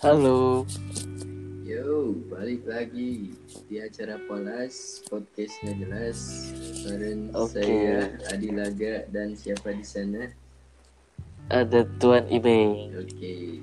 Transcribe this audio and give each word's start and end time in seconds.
Halo. 0.00 0.64
Yo, 1.60 2.16
balik 2.32 2.64
lagi 2.64 3.36
di 3.68 3.76
acara 3.84 4.16
Polas 4.24 5.04
podcast 5.12 5.52
nggak 5.60 5.76
jelas 5.76 6.18
bareng 6.88 7.28
Oke. 7.36 7.60
saya 7.60 8.08
Adi 8.32 8.48
Laga 8.48 9.04
dan 9.12 9.36
siapa 9.36 9.76
di 9.76 9.84
sana? 9.84 10.24
Ada 11.52 11.84
Tuan 12.00 12.24
Ibeng. 12.32 12.96
Oke, 12.96 13.60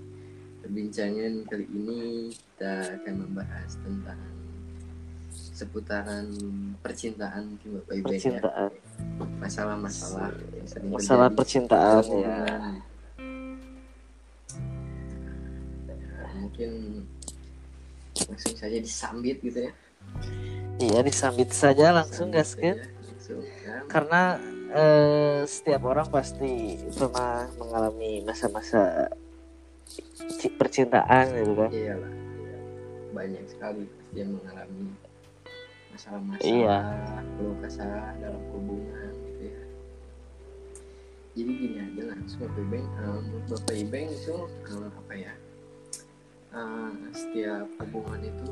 perbincangan 0.61 1.42
kali 1.50 1.65
ini 1.73 2.29
kita 2.29 3.01
akan 3.01 3.14
membahas 3.18 3.74
tentang 3.82 4.21
seputaran 5.33 6.29
percintaan 6.86 7.57
mungkin 7.57 7.82
Bapak 7.82 7.93
Ibu 7.97 8.06
ya. 8.06 8.14
Percintaan. 8.14 8.71
Masalah-masalah 9.42 10.38
yang 10.54 10.68
sering 10.69 10.93
Masalah 10.93 11.33
terjadi 11.33 11.38
percintaan 11.42 12.04
ya. 12.14 12.38
Mungkin 16.57 17.06
langsung 18.18 18.57
saja 18.57 18.78
disambit 18.82 19.38
gitu 19.46 19.70
ya. 19.70 19.71
Iya 20.82 21.00
disambit 21.06 21.54
saja 21.54 21.93
langsung 21.93 22.34
Sambit 22.34 22.82
langsung 22.82 23.42
kan. 23.61 23.82
Karena 23.86 24.21
eh, 24.74 25.39
setiap 25.46 25.86
orang 25.86 26.10
pasti 26.10 26.82
pernah 26.92 27.46
mengalami 27.56 28.25
masa-masa 28.25 29.06
ci- 30.42 30.50
percintaan 30.50 31.29
gitu 31.38 31.54
kan. 31.56 31.70
iyalah 31.70 32.14
banyak 33.14 33.45
sekali 33.45 33.86
yang 34.17 34.34
mengalami 34.34 34.89
masalah-masalah 35.94 36.42
Iya. 36.44 36.78
keluh 37.38 37.58
kesah 37.62 38.14
dalam 38.17 38.42
hubungan 38.52 39.14
gitu 39.14 39.44
ya 39.45 39.62
jadi 41.34 41.52
gini 41.53 41.78
aja 41.80 42.02
langsung 42.12 42.40
Bapak 42.44 42.62
Ibeng 42.66 42.86
eh, 42.86 43.18
menurut 43.22 43.46
Bapak 43.48 43.76
Ibeng 43.78 44.08
itu 44.09 44.36
eh, 44.68 44.90
apa 44.90 45.14
ya 45.16 45.34
eh, 46.52 46.92
setiap 47.12 47.67
hubungan 47.81 48.22
itu 48.23 48.48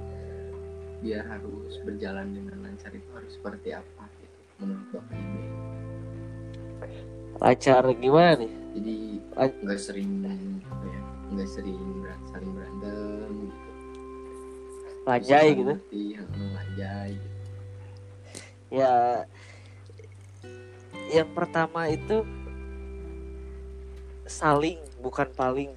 biar 1.04 1.24
harus 1.28 1.74
berjalan 1.86 2.34
dengan 2.34 2.58
lancar 2.66 2.90
itu 2.90 3.10
harus 3.14 3.32
seperti 3.36 3.76
apa 3.76 4.04
gitu 4.18 4.40
menurut 4.60 4.88
Bapak 4.92 5.14
Ibeng 5.14 5.54
Lancar 7.36 7.84
gimana 8.00 8.32
nih? 8.40 8.52
jadi 8.76 8.96
nggak 9.36 9.80
sering 9.80 10.12
apa 10.66 10.86
ya 10.88 11.02
nggak 11.36 11.50
sering 11.52 11.80
beran- 12.02 12.26
saling 12.32 12.52
berantem 12.56 13.32
gitu 13.48 13.64
Lanjai 15.06 15.46
Bisa 15.54 15.60
gitu. 15.62 15.74
ngerti, 15.78 16.02
yang 16.18 16.28
melanjai 16.34 17.12
gitu. 17.14 17.38
Ya 18.74 18.96
yang 21.14 21.30
pertama 21.38 21.86
itu 21.88 22.26
saling 24.26 24.82
bukan 24.98 25.30
paling 25.38 25.70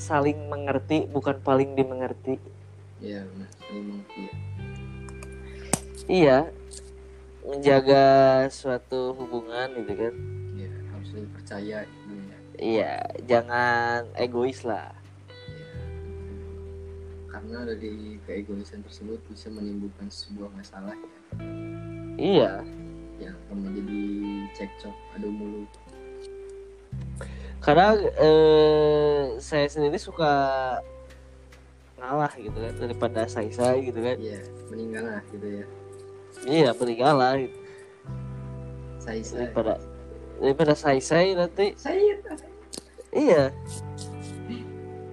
saling 0.00 0.48
mengerti 0.48 1.04
bukan 1.06 1.36
paling 1.38 1.76
dimengerti. 1.76 2.40
ya 2.98 3.20
benar 3.22 3.48
saling 3.60 3.84
mengerti 3.86 4.20
ya 4.20 4.34
Iya, 6.10 6.38
menjaga 7.42 8.04
suatu 8.50 9.14
hubungan 9.14 9.70
gitu 9.78 9.92
kan. 9.94 10.14
ya 10.56 10.70
harus 10.90 11.06
saling 11.08 11.30
percaya 11.30 11.78
gitu 11.84 12.12
ya 12.16 12.36
Iya, 12.58 12.92
jangan 13.24 14.08
egois 14.16 14.64
lah. 14.64 14.90
Ya. 15.46 15.70
karena 17.30 17.58
dari 17.64 18.18
keegoisan 18.22 18.82
tersebut 18.82 19.20
bisa 19.28 19.48
menimbulkan 19.48 20.08
sebuah 20.08 20.50
masalah 20.50 20.96
ya 20.98 21.10
Iya, 22.18 22.52
yang 23.22 23.36
akan 23.46 23.56
menjadi 23.62 24.00
cekcok 24.56 24.96
adu 25.14 25.28
mulut 25.30 25.70
karena 27.60 27.86
eh, 28.16 29.36
saya 29.36 29.66
sendiri 29.68 30.00
suka 30.00 30.32
ngalah 32.00 32.32
gitu 32.34 32.56
kan 32.56 32.72
daripada 32.80 33.28
say-say 33.28 33.84
gitu 33.84 34.00
kan. 34.00 34.16
ya 34.16 34.40
meninggal 34.72 35.04
lah 35.04 35.22
gitu 35.28 35.46
ya 35.46 35.64
Iya, 36.40 36.72
beri 36.72 36.94
ngalah 36.96 37.36
gitu. 37.36 37.58
saya 38.96 39.20
saya 39.20 39.38
daripada 39.44 39.74
daripada 40.40 40.72
say-say 40.72 41.36
nanti. 41.36 41.76
saya 41.76 42.00
Iya, 43.10 43.50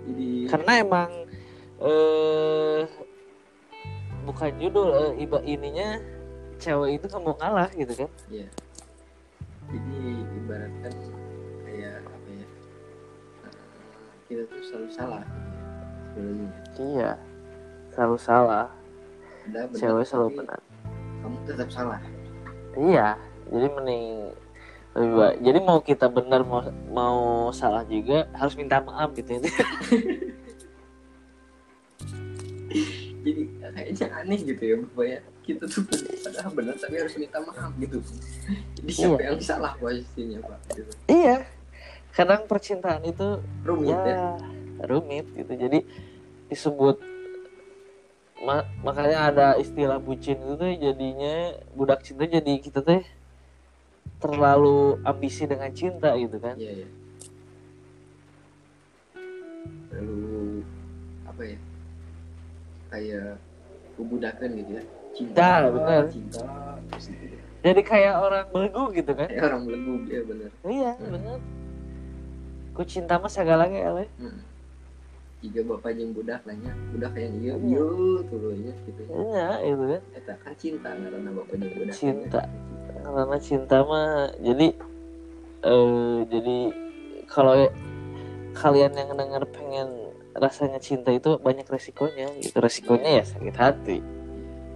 jadi 0.06 0.30
karena 0.48 0.72
emang 0.80 1.10
eh 1.78 2.86
bukan 4.24 4.52
judul 4.62 4.88
eh, 4.94 5.24
iba 5.26 5.40
ininya 5.44 5.98
cewek 6.58 7.02
itu 7.02 7.06
nggak 7.10 7.24
mau 7.26 7.36
ngalah 7.38 7.68
gitu 7.74 8.06
kan. 8.06 8.10
ya 8.30 8.48
jadi 9.68 10.17
kita 14.28 14.44
tuh 14.46 14.62
selalu 14.62 14.90
salah 14.92 15.24
gitu 15.24 15.40
ya, 15.40 15.56
sebenarnya 16.12 16.52
Iya, 16.78 17.12
selalu 17.90 18.18
salah. 18.18 18.68
Benar, 19.46 19.66
Cewek 19.72 20.06
selalu 20.06 20.30
benar. 20.38 20.60
kamu 21.18 21.38
tetap 21.46 21.70
salah 21.70 22.00
Iya, 22.74 23.08
jadi 23.48 23.68
mending 23.72 24.06
lebih 24.94 25.14
baik. 25.14 25.38
Jadi 25.42 25.60
mau 25.62 25.80
kita 25.80 26.06
benar 26.08 26.42
mau 26.42 26.62
mau 26.88 27.18
salah 27.52 27.82
juga 27.84 28.26
harus 28.34 28.54
minta 28.54 28.78
maaf 28.80 29.14
gitu 29.14 29.34
ya. 29.34 29.42
jadi 33.24 33.44
kayaknya 33.60 34.08
aneh 34.16 34.40
gitu 34.40 34.64
ya 34.64 34.76
bahwa 34.88 35.20
kita 35.44 35.64
tuh 35.66 35.84
padahal 36.22 36.52
benar 36.54 36.76
tapi 36.76 36.96
harus 36.96 37.16
minta 37.16 37.40
maaf 37.42 37.72
gitu 37.76 38.00
jadi 38.80 38.90
siapa 38.90 39.20
Iya. 39.20 39.28
yang 39.28 39.40
salah 39.42 39.74
posisinya 39.76 40.40
pak 40.44 40.60
gitu. 40.76 40.92
iya. 41.08 41.36
Kadang 42.18 42.50
percintaan 42.50 43.06
itu 43.06 43.38
rumit 43.62 43.94
ya 43.94 44.02
ya 44.10 44.26
rumit 44.90 45.30
gitu. 45.32 45.54
Jadi 45.54 45.86
disebut 46.50 46.98
ma- 48.40 48.66
makanya 48.82 49.30
ada 49.30 49.48
istilah 49.56 50.02
bucin 50.02 50.34
itu 50.36 50.54
tuh 50.56 50.72
jadinya 50.74 51.36
budak 51.74 52.02
cinta 52.02 52.26
jadi 52.26 52.54
kita 52.58 52.82
teh 52.82 53.06
terlalu 54.18 54.98
ambisi 55.04 55.46
dengan 55.46 55.70
cinta 55.70 56.18
gitu 56.18 56.38
kan. 56.38 56.58
iya 56.58 56.86
ya 56.86 56.90
lalu 59.94 60.62
apa 61.26 61.42
ya 61.44 61.58
kayak 62.88 63.30
kebudakan 63.94 64.50
gitu 64.56 64.72
ya 64.74 64.84
cinta 65.14 65.38
Dah, 65.38 65.60
benar. 65.70 66.04
cinta 66.10 66.42
terus 66.90 67.06
gitu 67.10 67.26
ya. 67.30 67.42
Jadi 67.62 67.82
kayak 67.84 68.14
orang 68.16 68.46
belenggu 68.50 68.84
gitu 68.96 69.12
kan. 69.14 69.28
kayak 69.28 69.44
orang 69.44 69.62
belenggu 69.66 69.94
ya 70.08 70.22
benar 70.24 70.50
Iya, 70.64 70.92
Hmm. 70.98 71.10
bener. 71.14 71.40
Ku 72.78 72.86
cinta 72.86 73.18
mah 73.18 73.26
segalanya 73.28 73.80
eleh. 73.84 74.08
hmm. 74.16 74.40
jika 75.38 75.62
bapak 75.66 75.94
yang 75.94 76.14
budak 76.14 76.42
lainnya 76.46 76.74
budak 76.90 77.14
yang 77.14 77.34
iya 77.38 77.54
Iya. 77.54 77.62
iya 77.62 77.86
tuh 78.26 78.38
ya 78.54 78.74
gitu 78.86 79.02
ya 79.02 79.14
Iya, 79.14 79.48
itu 79.66 79.84
kan. 79.88 80.02
Eta 80.14 80.34
kan 80.38 80.54
cinta 80.56 80.90
karena 80.94 81.30
bapak 81.32 81.56
yang 81.56 81.72
budak 81.74 81.94
Cinta. 81.94 82.42
Karena 82.98 83.38
cinta 83.40 83.78
mah 83.82 84.10
jadi 84.38 84.68
eh 85.60 86.18
jadi 86.26 86.58
kalau 87.26 87.54
kalian 88.54 88.94
yang 88.94 89.12
dengar 89.14 89.44
pengen 89.48 89.90
rasanya 90.34 90.78
cinta 90.78 91.10
itu 91.10 91.38
banyak 91.38 91.66
resikonya 91.66 92.30
gitu. 92.38 92.58
Resikonya 92.58 93.22
ya 93.22 93.24
sakit 93.26 93.56
hati. 93.56 93.98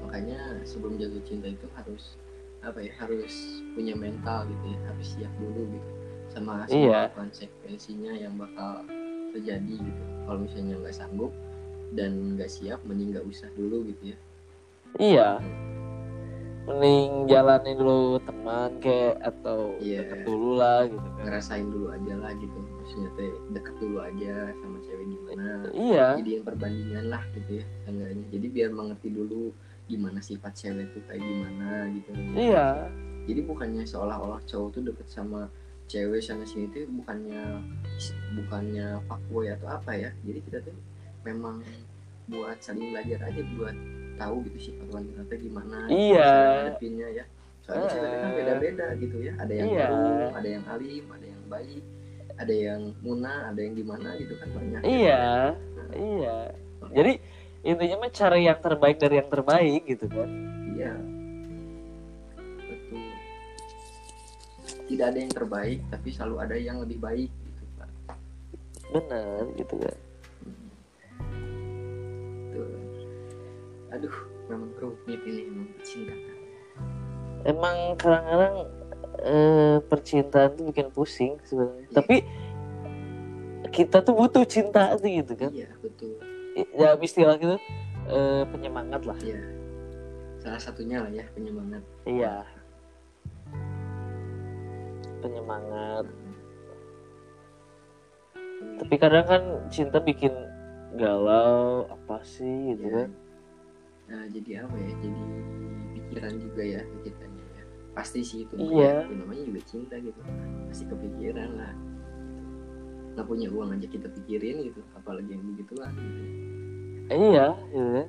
makanya 0.02 0.38
sebelum 0.62 1.00
jatuh 1.00 1.24
cinta 1.24 1.48
itu 1.48 1.64
harus 1.72 2.20
apa 2.60 2.84
ya 2.84 2.92
harus 3.00 3.32
punya 3.72 3.96
mental 3.96 4.44
gitu 4.44 4.66
ya 4.68 4.80
harus 4.86 5.08
siap 5.08 5.34
dulu 5.40 5.72
gitu 5.72 5.90
sama 6.32 6.64
semua 6.66 6.74
Iya. 6.74 7.02
konsekuensinya 7.14 8.14
yang 8.14 8.34
bakal 8.36 8.84
terjadi 9.32 9.74
gitu 9.78 10.02
kalau 10.24 10.40
misalnya 10.40 10.76
nggak 10.78 10.96
sanggup 10.96 11.32
dan 11.92 12.12
nggak 12.34 12.48
siap 12.48 12.80
mending 12.84 13.12
nggak 13.12 13.26
usah 13.26 13.48
dulu 13.54 13.84
gitu 13.86 14.16
ya 14.16 14.18
Iya. 14.94 15.30
Mending 16.62 17.26
jalani 17.26 17.74
dulu 17.74 18.22
teman 18.22 18.78
kayak 18.78 19.18
atau 19.20 19.74
Iya. 19.78 20.06
deket 20.06 20.20
dulu 20.24 20.50
lah 20.56 20.86
gitu 20.86 21.02
kan. 21.02 21.24
ngerasain 21.26 21.66
dulu 21.66 21.88
aja 21.90 22.14
lah 22.16 22.32
gitu 22.34 22.58
maksudnya 22.78 23.10
teh 23.12 23.32
deket 23.50 23.76
dulu 23.78 23.98
aja 24.00 24.34
sama 24.54 24.78
cewek 24.82 25.06
gimana 25.10 25.48
Iya. 25.74 26.08
jadiin 26.16 26.44
perbandingan 26.44 27.06
lah 27.08 27.24
gitu 27.34 27.52
ya 27.56 27.66
seenggaknya 27.82 28.26
jadi 28.30 28.48
biar 28.48 28.70
mengerti 28.72 29.10
dulu 29.10 29.42
gimana 29.88 30.20
sifat 30.20 30.54
cewek 30.54 30.86
tuh 30.92 31.02
kayak 31.08 31.20
gimana 31.20 31.70
gitu 31.90 32.10
Iya. 32.36 32.68
jadi 33.26 33.40
bukannya 33.42 33.84
seolah-olah 33.84 34.40
cowok 34.46 34.70
tuh 34.72 34.82
deket 34.86 35.08
sama 35.08 35.50
cewek 35.92 36.24
sana 36.24 36.48
sini 36.48 36.72
tuh 36.72 36.88
bukannya 36.94 37.60
bukannya 38.34 38.88
fuckboy 39.06 39.52
atau 39.52 39.68
apa 39.70 39.92
ya 39.94 40.10
jadi 40.24 40.40
kita 40.42 40.58
tuh 40.64 40.76
memang 41.22 41.60
buat 42.26 42.56
saling 42.58 42.96
belajar 42.96 43.28
aja 43.28 43.42
buat 43.54 43.76
tahu 44.16 44.36
gitu 44.48 44.72
sifat 44.72 44.88
wanita 44.90 45.20
tuh 45.26 45.38
gimana 45.38 45.78
Iya. 45.86 46.24
cara 46.24 46.52
ngadepinnya 46.64 47.08
ya 47.12 47.26
soalnya 47.62 47.84
Ah. 47.84 47.92
cewek 47.92 48.10
kan 48.16 48.30
beda-beda 48.32 48.86
gitu 48.96 49.18
ya 49.20 49.34
ada 49.36 49.52
yang 49.52 49.68
Iya. 49.68 49.86
keruh 49.86 50.32
ada 50.32 50.50
yang 50.50 50.66
alim 50.66 51.06
ada 51.12 51.26
yang 51.28 51.44
baik 51.46 51.84
ada 52.32 52.54
yang 52.56 52.82
muna 53.02 53.34
ada 53.52 53.60
yang 53.60 53.74
gimana 53.76 54.10
gitu 54.16 54.34
kan 54.34 54.48
banyak 54.50 54.82
Iya. 54.82 55.24
Iya. 55.92 56.38
Jadi 56.92 57.14
intinya 57.62 57.96
mah 58.00 58.12
cari 58.12 58.42
yang 58.42 58.58
terbaik 58.58 58.98
dari 58.98 59.16
yang 59.18 59.30
terbaik 59.30 59.82
gitu 59.86 60.08
kan. 60.08 60.30
iya 60.72 60.94
tidak 64.92 65.16
ada 65.16 65.20
yang 65.24 65.32
terbaik 65.32 65.80
tapi 65.88 66.08
selalu 66.12 66.36
ada 66.44 66.56
yang 66.60 66.78
lebih 66.84 67.00
baik 67.00 67.32
gitu 67.32 67.64
pak. 67.80 67.90
Bener 68.92 69.48
gitu 69.56 69.76
kan 69.80 69.98
tuh 72.52 72.68
aduh 73.92 74.16
memang 74.52 74.72
rumit 74.80 75.22
ini 75.24 75.42
memang 75.48 75.70
cinta 75.84 76.16
emang 77.48 77.78
kadang-kadang 77.96 78.56
eh, 79.24 79.78
percintaan 79.88 80.50
tuh 80.56 80.64
bikin 80.70 80.88
pusing 80.94 81.34
sebenarnya. 81.48 81.88
Iya. 81.88 81.96
tapi 81.96 82.16
kita 83.72 84.04
tuh 84.04 84.14
butuh 84.20 84.44
cinta 84.44 84.92
tuh 85.00 85.08
gitu 85.08 85.32
kan? 85.40 85.52
Iya 85.56 85.72
betul. 85.80 86.20
Ya 86.76 86.92
istilah 87.00 87.40
gitu 87.40 87.56
eh, 88.12 88.44
penyemangat 88.52 89.08
lah. 89.08 89.16
Iya. 89.24 89.40
Salah 90.44 90.60
satunya 90.60 91.00
lah 91.00 91.12
ya 91.14 91.24
penyemangat. 91.32 91.80
Iya 92.04 92.44
penyemangat. 95.22 96.06
Tapi 98.82 98.96
kadang 98.98 99.26
kan 99.30 99.44
cinta 99.70 100.02
bikin 100.02 100.34
galau 100.98 101.86
apa 101.88 102.20
sih 102.26 102.74
gitu 102.76 102.84
Iya. 102.84 102.94
kan? 102.98 103.10
Nah 104.10 104.24
jadi 104.34 104.52
apa 104.66 104.76
ya? 104.76 104.92
Jadi 105.00 105.10
pikiran 105.96 106.34
juga 106.42 106.62
ya 106.66 106.82
ke 106.84 106.98
kitanya 107.08 107.44
ya. 107.56 107.64
Pasti 107.94 108.20
sih 108.26 108.44
itu 108.44 108.54
Iya. 108.58 109.06
ya, 109.06 109.14
namanya 109.14 109.44
juga 109.46 109.62
cinta 109.70 109.96
gitu. 110.02 110.20
Pasti 110.68 110.84
kepikiran 110.90 111.50
lah. 111.56 111.74
Nggak 113.16 113.28
punya 113.28 113.48
uang 113.54 113.70
aja 113.78 113.88
kita 113.88 114.08
pikirin 114.10 114.68
gitu 114.68 114.82
apalagi 114.98 115.30
yang 115.32 115.44
begituan 115.54 115.94
gitu. 115.96 116.22
Eh, 117.14 117.18
iya. 117.32 117.48
Gitu 117.70 117.90
kan 118.02 118.08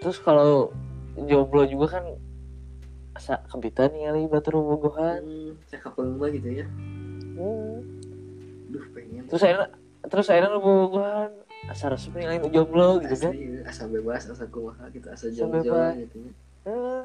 terus 0.00 0.16
kalau 0.16 0.72
jomblo 1.28 1.68
juga 1.68 2.00
kan 2.00 2.04
asa 3.20 3.44
kebitan 3.52 3.92
kali 3.92 4.24
batu 4.32 4.56
bogohan 4.56 5.20
hmm, 5.20 5.52
cakep 5.68 5.92
banget 5.92 6.30
gitu 6.40 6.48
ya. 6.64 6.66
Hmm. 7.36 7.84
duh 8.72 8.86
pengen. 8.96 9.28
Terus 9.28 9.42
akhirnya 9.44 9.68
terus 10.08 10.26
akhirnya 10.32 10.56
bogohan 10.56 11.30
asa 11.68 11.92
resmi 11.92 12.24
lain 12.24 12.48
jomblo 12.48 12.96
gitu 13.04 13.12
kan. 13.20 13.32
asli 13.36 13.60
asa 13.60 13.84
bebas 13.92 14.24
asa 14.24 14.48
kumaha 14.48 14.88
gitu 14.88 15.04
asa 15.12 15.28
bebas. 15.28 16.00
gitu 16.00 16.16
ya. 16.16 16.32
Ah, 16.64 17.04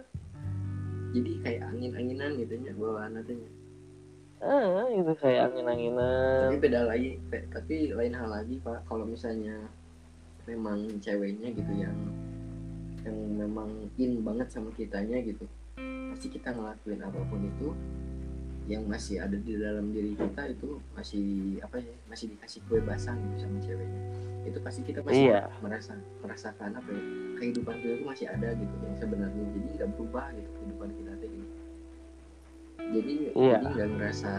jadi 1.12 1.32
kayak 1.44 1.62
angin-anginan 1.76 2.32
gitu 2.40 2.54
ya 2.64 2.72
bawaan 2.80 3.12
nantinya 3.20 3.52
ah, 4.40 4.88
gitu 4.88 5.14
kayak 5.20 5.52
angin-anginan. 5.52 6.56
Tapi 6.56 6.60
beda 6.64 6.82
lagi 6.88 7.20
pe- 7.28 7.48
tapi 7.52 7.92
lain 7.92 8.16
hal 8.16 8.30
lagi 8.32 8.56
pak. 8.64 8.88
Kalau 8.88 9.04
misalnya 9.04 9.68
memang 10.48 11.02
ceweknya 11.04 11.52
gitu 11.52 11.74
yang 11.76 11.98
yang 13.04 13.18
memang 13.36 13.70
in 14.00 14.24
banget 14.24 14.48
sama 14.50 14.72
kitanya 14.80 15.20
gitu 15.22 15.44
pasti 16.16 16.32
kita 16.32 16.50
ngelakuin 16.50 17.04
apa 17.04 17.20
pun 17.28 17.44
itu 17.44 17.76
yang 18.66 18.88
masih 18.88 19.20
ada 19.20 19.36
di 19.36 19.60
dalam 19.60 19.92
diri 19.92 20.16
kita 20.16 20.48
itu 20.48 20.80
masih 20.96 21.26
apa 21.60 21.76
ya 21.78 21.92
masih 22.08 22.32
dikasih 22.32 22.64
kebebasan 22.64 23.20
gitu 23.20 23.44
sama 23.44 23.58
ceweknya 23.60 24.02
itu 24.42 24.58
pasti 24.58 24.82
kita 24.82 25.04
masih 25.04 25.28
Iya. 25.28 25.52
merasa 25.60 25.92
merasakan 26.24 26.72
apa 26.74 26.88
ya 26.88 27.04
kehidupan 27.36 27.76
kita 27.78 27.92
itu 27.94 28.06
masih 28.08 28.26
ada 28.26 28.48
gitu 28.54 28.74
yang 28.80 28.96
sebenarnya 28.96 29.44
jadi 29.52 29.68
nggak 29.76 29.90
berubah 29.92 30.26
gitu 30.32 30.50
kehidupan 30.56 30.90
kita 30.96 31.12
teh 31.14 31.30
gitu 31.30 31.56
jadi 32.80 33.14
Iya. 33.36 33.58
jadi 33.60 33.66
nggak 33.68 33.90
ngerasa 33.92 34.32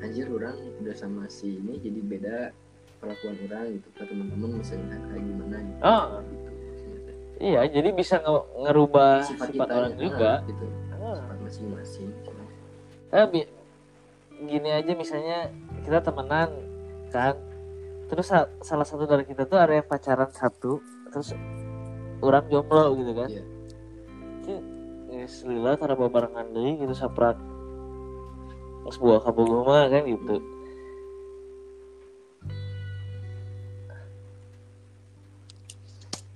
anjir 0.00 0.26
orang 0.26 0.56
udah 0.80 0.94
sama 0.96 1.22
si 1.28 1.48
ini 1.54 1.74
jadi 1.78 2.00
beda 2.00 2.36
perlakuan 2.96 3.36
orang 3.44 3.64
gitu 3.76 3.88
ke 3.92 4.02
teman-teman 4.02 4.50
misalnya 4.56 4.96
kayak 5.04 5.20
gimana 5.22 5.56
gitu, 5.60 5.80
Oh. 5.84 6.04
gitu 6.24 6.48
maksudnya 6.48 7.12
iya 7.38 7.60
jadi 7.68 7.88
bisa 7.92 8.16
nge- 8.18 8.48
ngerubah 8.58 9.12
sifat, 9.22 9.46
sifat, 9.46 9.66
kita 9.68 9.72
orang 9.76 9.94
juga 9.94 10.32
gitu 10.42 10.64
Ah. 10.64 10.72
sifat 10.72 10.89
masing-masing. 11.50 12.14
Eh, 13.10 13.26
bi- 13.26 13.50
gini 14.46 14.70
aja 14.70 14.94
misalnya 14.94 15.50
kita 15.82 15.98
temenan 15.98 16.54
kan? 17.10 17.34
Terus 18.06 18.30
sa- 18.30 18.50
salah 18.62 18.86
satu 18.86 19.10
dari 19.10 19.26
kita 19.26 19.50
tuh 19.50 19.58
ada 19.58 19.74
yang 19.74 19.86
pacaran 19.86 20.30
satu 20.30 20.78
terus 21.10 21.34
orang 22.22 22.46
jomblo 22.46 22.94
gitu 22.94 23.12
kan? 23.18 23.28
Iya. 23.30 23.44
Geus 25.10 25.42
lila 25.42 25.74
tara 25.74 25.98
babarengan 25.98 26.54
deui 26.54 26.78
gitu 26.78 26.94
saprak. 26.94 27.34
Terus 28.86 28.96
buah 29.02 29.20
kabogoh 29.26 29.66
mah 29.66 29.90
kan 29.90 30.06
gitu. 30.06 30.38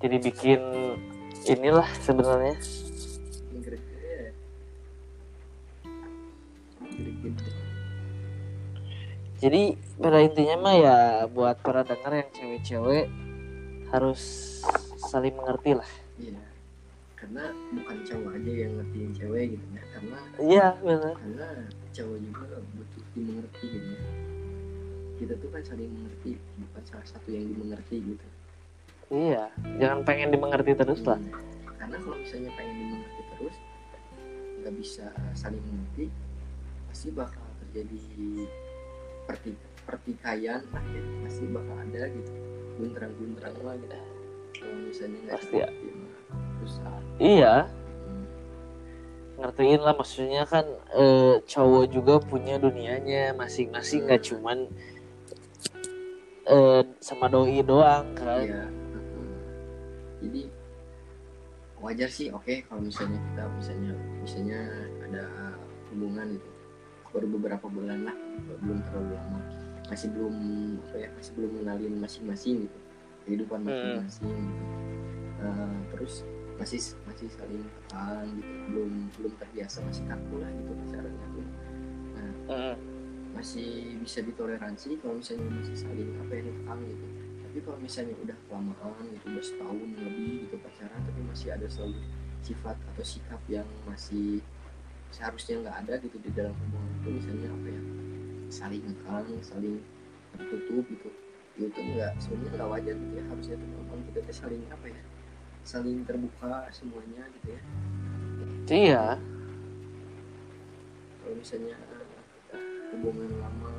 Jadi 0.04 0.16
bikin 0.20 0.60
inilah 1.48 1.88
sebenarnya 2.04 2.60
jadi 9.44 9.62
pada 10.00 10.24
intinya 10.24 10.56
mah 10.56 10.76
ya 10.80 10.98
buat 11.28 11.60
para 11.60 11.84
dengar 11.84 12.16
yang 12.16 12.30
cewek-cewek 12.32 13.12
harus 13.92 14.20
saling 15.04 15.36
mengerti 15.36 15.76
lah 15.76 15.90
Iya. 16.16 16.40
Karena 17.18 17.44
bukan 17.74 17.96
cowok 18.04 18.30
aja 18.36 18.52
yang 18.52 18.72
ngertiin 18.78 19.10
cewek 19.12 19.44
gitu 19.56 19.66
ya. 19.74 19.82
Karena 19.92 20.16
iya 20.40 20.66
benar 20.80 21.14
karena 21.20 21.48
cowok 21.92 22.18
juga 22.22 22.56
butuh 22.72 23.02
dimengerti 23.12 23.64
gitu 23.68 23.90
ya. 23.92 24.02
Kita 25.14 25.32
tuh 25.38 25.48
kan 25.52 25.62
saling 25.62 25.90
mengerti, 25.94 26.30
bukan 26.58 26.82
salah 26.88 27.06
satu 27.06 27.28
yang 27.30 27.44
dimengerti 27.46 27.96
gitu. 28.02 28.26
iya 29.12 29.52
jangan 29.76 30.00
pengen 30.02 30.32
dimengerti 30.32 30.72
terus 30.72 31.04
lah 31.04 31.20
Hmm. 31.20 31.76
Karena 31.76 31.96
kalau 32.00 32.16
misalnya 32.16 32.50
pengen 32.56 32.74
dimengerti 32.80 33.22
terus, 33.36 33.56
nggak 34.64 34.74
bisa 34.80 35.06
saling 35.36 35.60
mengerti, 35.60 36.08
pasti 36.88 37.08
bakal 37.12 37.44
terjadi 37.60 38.00
perti 39.24 39.50
pertikaian 39.84 40.60
ya. 40.64 41.02
Pasti 41.22 41.44
bakal 41.48 41.76
ada 41.78 42.02
gitu. 42.08 42.32
Guntrang-guntrang 42.74 43.56
lah 43.62 43.74
gitu. 43.76 43.98
Kalau 44.54 44.76
misalnya 44.80 45.18
nggak 45.24 45.36
Pasti 45.38 45.56
ya. 45.56 45.68
susah. 46.64 46.96
iya 47.20 47.54
Hmm. 48.04 48.24
ngertiin 49.36 49.80
lah 49.80 49.94
maksudnya 49.94 50.42
kan 50.44 50.64
eh, 50.94 51.36
cowok 51.44 51.84
juga 51.88 52.14
punya 52.18 52.56
dunianya 52.56 53.36
masing-masing 53.36 54.08
nggak 54.08 54.24
cuman 54.24 54.64
eh, 56.44 56.80
sama 57.00 57.28
doi 57.28 57.60
doang 57.60 58.06
kan 58.16 58.40
Iya. 58.40 58.64
Jadi 60.24 60.42
wajar 61.78 62.08
sih 62.08 62.32
oke 62.32 62.64
kalau 62.64 62.80
misalnya 62.80 63.20
kita 63.20 63.42
misalnya 63.52 63.92
misalnya 64.24 64.60
ada 65.04 65.24
hubungan 65.92 66.26
gitu 66.32 66.48
baru 67.14 67.26
beberapa 67.30 67.66
bulan 67.66 68.04
lah 68.04 68.16
belum 68.58 68.78
terlalu 68.84 69.14
lama 69.14 69.40
masih 69.86 70.08
belum 70.10 70.34
apa 70.82 70.96
ya 70.98 71.08
masih 71.14 71.32
belum 71.32 71.50
mengenalin 71.54 71.94
masing-masing 71.98 72.56
gitu 72.66 72.78
kehidupan 73.24 73.58
Hmm. 73.62 73.68
masing-masing 73.70 74.34
gitu. 74.34 74.64
Eh, 75.38 75.76
terus 75.90 76.14
masih 76.54 76.80
masih 77.04 77.26
saling 77.30 77.62
tekan 77.62 78.26
gitu 78.34 78.52
belum 78.68 78.90
belum 79.14 79.32
terbiasa 79.36 79.78
masih 79.82 80.04
kaku 80.04 80.34
lah 80.38 80.50
gitu 80.50 80.70
pacarannya 80.76 81.26
tuh 81.30 81.46
Mm. 82.44 82.76
masih 83.32 83.68
bisa 83.98 84.20
ditoleransi 84.20 85.00
kalau 85.00 85.16
misalnya 85.16 85.48
masih 85.50 85.74
saling 85.74 86.12
apa 86.18 86.32
ya 86.34 86.42
nekang 86.44 86.80
gitu 86.84 87.06
tapi 87.40 87.58
kalau 87.60 87.78
misalnya 87.80 88.14
udah 88.20 88.36
kelamaan 88.46 89.04
gitu 89.10 89.24
udah 89.26 89.44
setahun 89.44 89.76
lebih 89.80 90.28
gitu 90.44 90.56
pacaran 90.60 91.00
tapi 91.02 91.20
masih 91.24 91.48
ada 91.50 91.66
selalu 91.66 91.98
sifat 92.40 92.76
atau 92.76 93.00
sikap 93.02 93.40
yang 93.48 93.64
masih 93.84 94.44
seharusnya 95.14 95.62
nggak 95.62 95.76
ada 95.86 95.94
gitu 96.02 96.16
di 96.18 96.30
dalam 96.34 96.50
hubungan 96.58 96.90
itu 96.98 97.08
misalnya 97.22 97.48
apa 97.54 97.68
ya 97.70 97.82
saling 98.50 98.82
nekang 98.82 99.26
saling 99.46 99.76
tertutup 100.34 100.84
gitu. 100.90 101.08
Itu 101.54 101.78
nggak 101.78 102.18
sebenarnya 102.18 102.50
nggak 102.58 102.70
wajar 102.74 102.94
gitu 102.98 103.14
ya 103.14 103.24
harusnya 103.30 103.54
tuh 103.62 103.68
memang 103.70 104.00
kita 104.10 104.18
tuh 104.26 104.34
saling 104.34 104.62
apa 104.74 104.86
ya 104.90 105.02
saling 105.62 105.98
terbuka 106.02 106.66
semuanya 106.74 107.22
gitu 107.38 107.48
ya. 107.54 107.60
Iya. 108.64 109.04
Kalau 111.22 111.34
misalnya 111.38 111.76
eh, 112.52 112.66
hubungan 112.92 113.30
lama 113.38 113.74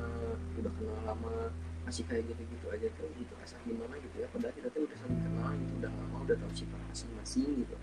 udah 0.56 0.72
kenal 0.72 0.98
lama 1.04 1.52
masih 1.86 2.02
kayak 2.10 2.26
gitu-gitu 2.26 2.66
aja 2.74 2.88
tuh 2.98 3.06
gitu 3.14 3.30
asal 3.46 3.62
gimana 3.62 3.94
gitu 4.02 4.18
ya 4.18 4.26
padahal 4.34 4.50
kita 4.58 4.68
tuh 4.74 4.82
udah 4.90 4.98
saling 4.98 5.20
kenal 5.22 5.54
gitu 5.54 5.72
udah 5.78 5.92
lama 5.94 6.16
udah 6.26 6.36
tahu 6.42 6.52
sifat 6.58 6.80
masing-masing 6.90 7.62
gitu 7.62 7.76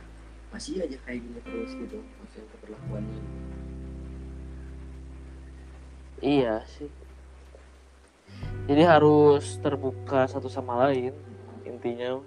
masih 0.53 0.85
aja 0.85 0.97
kayak 1.01 1.19
gini 1.25 1.39
terus 1.41 1.71
gitu 1.73 1.97
maksudnya 2.21 2.47
keperlakuannya 2.53 3.21
iya 6.23 6.63
sih. 6.79 6.87
Jadi 8.63 8.81
harus 8.87 9.59
terbuka 9.59 10.23
satu 10.23 10.47
sama 10.47 10.87
lain 10.87 11.11
intinya. 11.67 12.23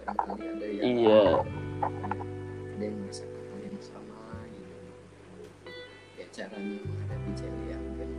Barangkali 0.00 0.42
ada 0.48 0.66
yang 0.72 0.96
iya. 0.96 1.24
ada 2.72 2.82
yang 2.88 2.96
merasakan 3.04 3.36
hal 3.36 3.60
yang 3.68 3.80
sama 3.84 4.20
gitu. 4.48 4.74
Ya 6.16 6.26
caranya 6.32 6.78
menghadapi 6.88 7.30
cewek 7.36 7.64
yang 7.68 7.82
mungkin 7.84 8.10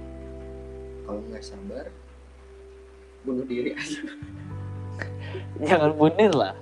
kalau 1.10 1.20
nggak 1.26 1.42
sabar 1.42 1.90
bunuh 3.28 3.44
diri. 3.44 3.76
Aja 3.76 4.02
jangan 5.62 5.92
bunuh 5.98 6.32
lah. 6.34 6.54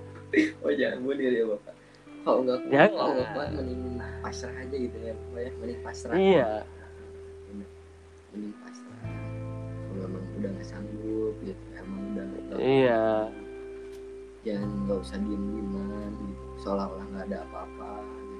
Oh 0.63 0.71
jangan 0.73 0.97
bunuh 1.03 1.17
diri 1.19 1.37
ya 1.43 1.45
bapak. 1.47 1.73
Kalau 2.25 2.39
nggak 2.41 2.59
Jangan. 2.73 2.89
kalau 2.97 3.11
nggak 3.13 3.29
kuat 3.37 3.49
mending 3.53 3.83
pasrah 4.25 4.55
aja 4.57 4.75
gitu 4.75 4.97
ya 4.97 5.13
Pak 5.13 5.39
ya. 5.39 5.51
Mending 5.61 5.79
pasrah. 5.85 6.15
Iya. 6.17 6.51
Mending 8.33 8.53
pasrah. 8.65 8.97
Kalau 9.85 10.03
emang 10.09 10.25
udah 10.41 10.49
nggak 10.49 10.67
sanggup 10.67 11.35
gitu 11.45 11.65
emang 11.77 12.01
udah 12.11 12.23
nggak 12.25 12.43
tahu. 12.49 12.57
Iya. 12.57 13.05
Jangan 14.45 14.69
nggak 14.85 14.99
usah 15.05 15.17
diem 15.21 15.43
dieman 15.53 16.11
gitu. 16.17 16.45
Seolah-olah 16.65 17.05
nggak 17.13 17.25
ada 17.29 17.37
apa-apa 17.45 17.91
gitu. 18.01 18.37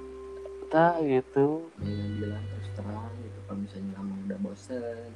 tak 0.66 0.94
gitu. 1.06 1.46
Mendingan 1.78 2.10
bilang 2.18 2.44
terus 2.50 2.68
terang 2.74 3.14
gitu. 3.22 3.38
Kalau 3.46 3.58
misalnya 3.62 3.92
emang 4.02 4.18
udah 4.26 4.38
bosen 4.42 5.08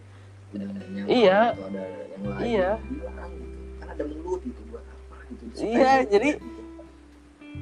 nyaman 0.52 1.07
Iya. 1.07 1.40
atau 1.52 1.64
ada 1.66 1.83
yang 2.11 2.23
lain 2.26 2.45
Iya. 2.45 2.71
bilang 2.80 3.30
gitu. 3.33 3.57
Kan 3.78 3.87
ada 3.88 4.04
mulut 4.04 4.40
gitu 4.42 4.61
buat 4.69 4.85
apa 4.85 5.16
gitu? 5.30 5.45
Iya, 5.62 5.92
jadi 6.07 6.30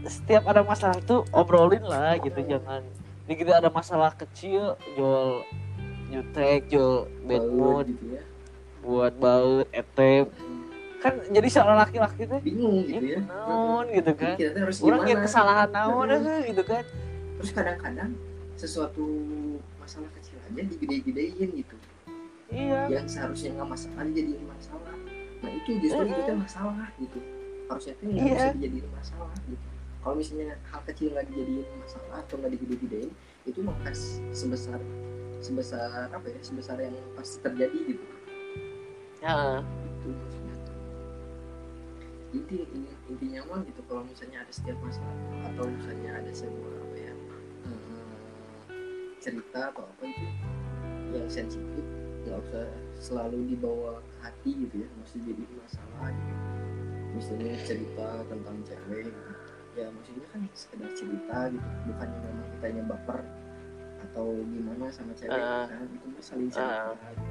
setiap 0.07 0.45
ada 0.47 0.63
masalah 0.63 0.99
tuh 1.03 1.21
obrolin 1.31 1.83
lah 1.83 2.17
gitu 2.17 2.41
jangan. 2.43 2.83
Ini 3.29 3.35
kita 3.37 3.61
ada 3.61 3.69
masalah 3.69 4.15
kecil 4.15 4.79
jual 4.97 5.45
jutek 6.09 6.65
jual 6.69 7.05
bad 7.29 7.45
mood 7.45 7.87
gitu 7.93 8.17
ya. 8.17 8.23
buat 8.79 9.13
baut 9.19 9.69
etep. 9.75 10.33
Kan 10.99 11.15
jadi 11.29 11.49
seorang 11.51 11.79
laki-laki 11.79 12.25
tuh 12.25 12.41
bingung 12.41 12.87
gitu 12.89 13.19
ya. 13.19 13.21
Naon 13.27 13.85
gitu 13.93 14.13
kan. 14.17 14.35
Orang 14.81 15.03
yang 15.05 15.21
kesalahan 15.21 15.69
naon 15.69 16.09
eh, 16.09 16.49
gitu 16.49 16.63
kan. 16.65 16.83
Terus 17.39 17.51
kadang-kadang 17.53 18.11
sesuatu 18.59 19.05
masalah 19.79 20.11
kecil 20.17 20.41
aja 20.43 20.63
digede-gedein 20.65 21.49
gitu 21.55 21.77
iya. 22.51 22.81
Yang 22.89 23.07
seharusnya 23.13 23.51
nggak 23.55 23.69
masalah 23.69 24.03
dijadiin 24.05 24.45
masalah. 24.45 24.95
Nah 25.39 25.51
itu 25.53 25.71
justru 25.79 26.03
Mm-mm. 26.03 26.13
itu 26.13 26.23
teh 26.25 26.37
masalah 26.37 26.89
gitu. 26.97 27.19
Harusnya 27.69 27.93
tuh 27.95 28.05
nggak 28.07 28.19
Iya. 28.19 28.35
bisa 28.35 28.49
dijadiin 28.57 28.89
masalah 28.91 29.33
gitu. 29.45 29.67
Kalau 29.99 30.15
misalnya 30.15 30.55
hal 30.65 30.81
kecil 30.85 31.07
nggak 31.13 31.27
dijadiin 31.29 31.69
masalah 31.79 32.17
atau 32.19 32.35
nggak 32.37 32.53
digede-gedein 32.57 33.11
itu 33.45 33.59
mah 33.61 33.77
pas 33.81 34.01
sebesar 34.31 34.81
sebesar 35.39 35.89
apa 36.09 36.27
ya 36.27 36.41
sebesar 36.41 36.77
yang 36.79 36.95
pasti 37.15 37.37
terjadi 37.41 37.79
gitu. 37.87 38.05
Ya 39.19 39.61
itu 39.99 40.09
maksudnya. 40.09 40.55
Inti 42.29 42.57
ini 42.63 42.93
intinya 43.09 43.41
mah 43.47 43.61
gitu 43.65 43.81
kalau 43.85 44.05
misalnya 44.05 44.45
ada 44.45 44.53
setiap 44.53 44.77
masalah 44.85 45.17
atau 45.45 45.65
misalnya 45.65 46.11
ada 46.13 46.29
sebuah 46.31 46.73
apa 46.79 46.97
ya 46.99 47.13
eh, 47.65 47.81
cerita 49.19 49.61
atau 49.73 49.83
apa 49.83 50.03
itu 50.05 50.27
yang 51.09 51.25
sensitif 51.27 51.85
nggak 52.29 52.41
usah 52.45 52.67
selalu 52.99 53.39
dibawa 53.49 53.99
ke 53.99 54.15
hati 54.21 54.51
gitu 54.55 54.75
ya 54.85 54.89
mesti 55.01 55.19
jadi 55.25 55.45
masalah 55.57 56.09
gitu 56.13 56.35
misalnya 57.09 57.53
cerita 57.65 58.09
tentang 58.29 58.57
cewek 58.63 59.03
gitu. 59.09 59.31
ya 59.75 59.87
maksudnya 59.91 60.27
kan 60.29 60.41
sekedar 60.53 60.91
cerita 60.93 61.39
gitu 61.51 61.69
bukannya 61.89 62.19
memang 62.21 62.49
kitanya 62.53 62.83
baper 62.85 63.21
atau 63.99 64.27
gimana 64.47 64.85
sama 64.91 65.13
cewek 65.15 65.35
Ah. 65.35 65.67
kan 65.67 65.87
itu 65.89 66.07
mah 66.07 66.23
saling 66.23 66.51
cerita 66.51 66.91
gitu 67.17 67.27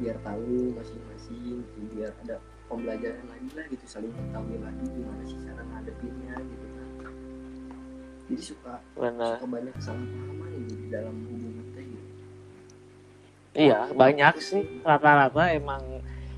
biar 0.00 0.16
tahu 0.24 0.72
masing-masing 0.72 1.60
gitu. 1.60 1.78
biar 1.92 2.12
ada 2.24 2.36
pembelajaran 2.66 3.26
lagi 3.28 3.48
lah 3.52 3.64
gitu 3.68 3.84
saling 3.84 4.08
mengetahui 4.10 4.56
lagi 4.58 4.84
gimana 4.88 5.22
sih 5.28 5.38
cara 5.44 5.62
ngadepinnya 5.62 6.34
gitu 6.40 6.66
kan 6.72 6.88
jadi 8.26 8.42
suka 8.42 8.74
suka 8.96 9.46
banyak 9.46 9.74
kesalahpahaman 9.76 10.50
gitu 10.64 10.74
di 10.74 10.88
dalam 10.88 11.14
hubungan 11.28 11.52
gitu 11.60 11.69
iya 13.52 13.90
banyak 13.90 14.34
sih. 14.38 14.62
Rata-rata 14.82 15.50
emang 15.50 15.82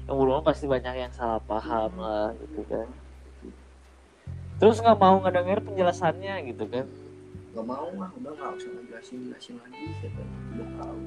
yang 0.05 0.17
belum 0.17 0.43
pasti 0.43 0.67
banyak 0.67 0.95
yang 0.99 1.13
salah 1.13 1.39
paham 1.41 1.93
lah 1.97 2.33
gitu 2.39 2.63
kan. 2.67 2.89
Terus 4.59 4.79
nggak 4.79 4.95
mau 4.97 5.19
ngedenger 5.19 5.59
penjelasannya 5.61 6.35
gitu 6.49 6.65
kan. 6.67 6.87
Nggak 7.53 7.67
mau 7.67 7.89
lah 7.99 8.11
udah 8.15 8.33
nggak 8.33 8.51
usah 8.57 8.71
ngejelasin 8.73 9.19
jelasin 9.27 9.55
lagi 9.59 9.85
gitu 10.01 10.23
udah 10.55 10.69
tahu. 10.79 10.99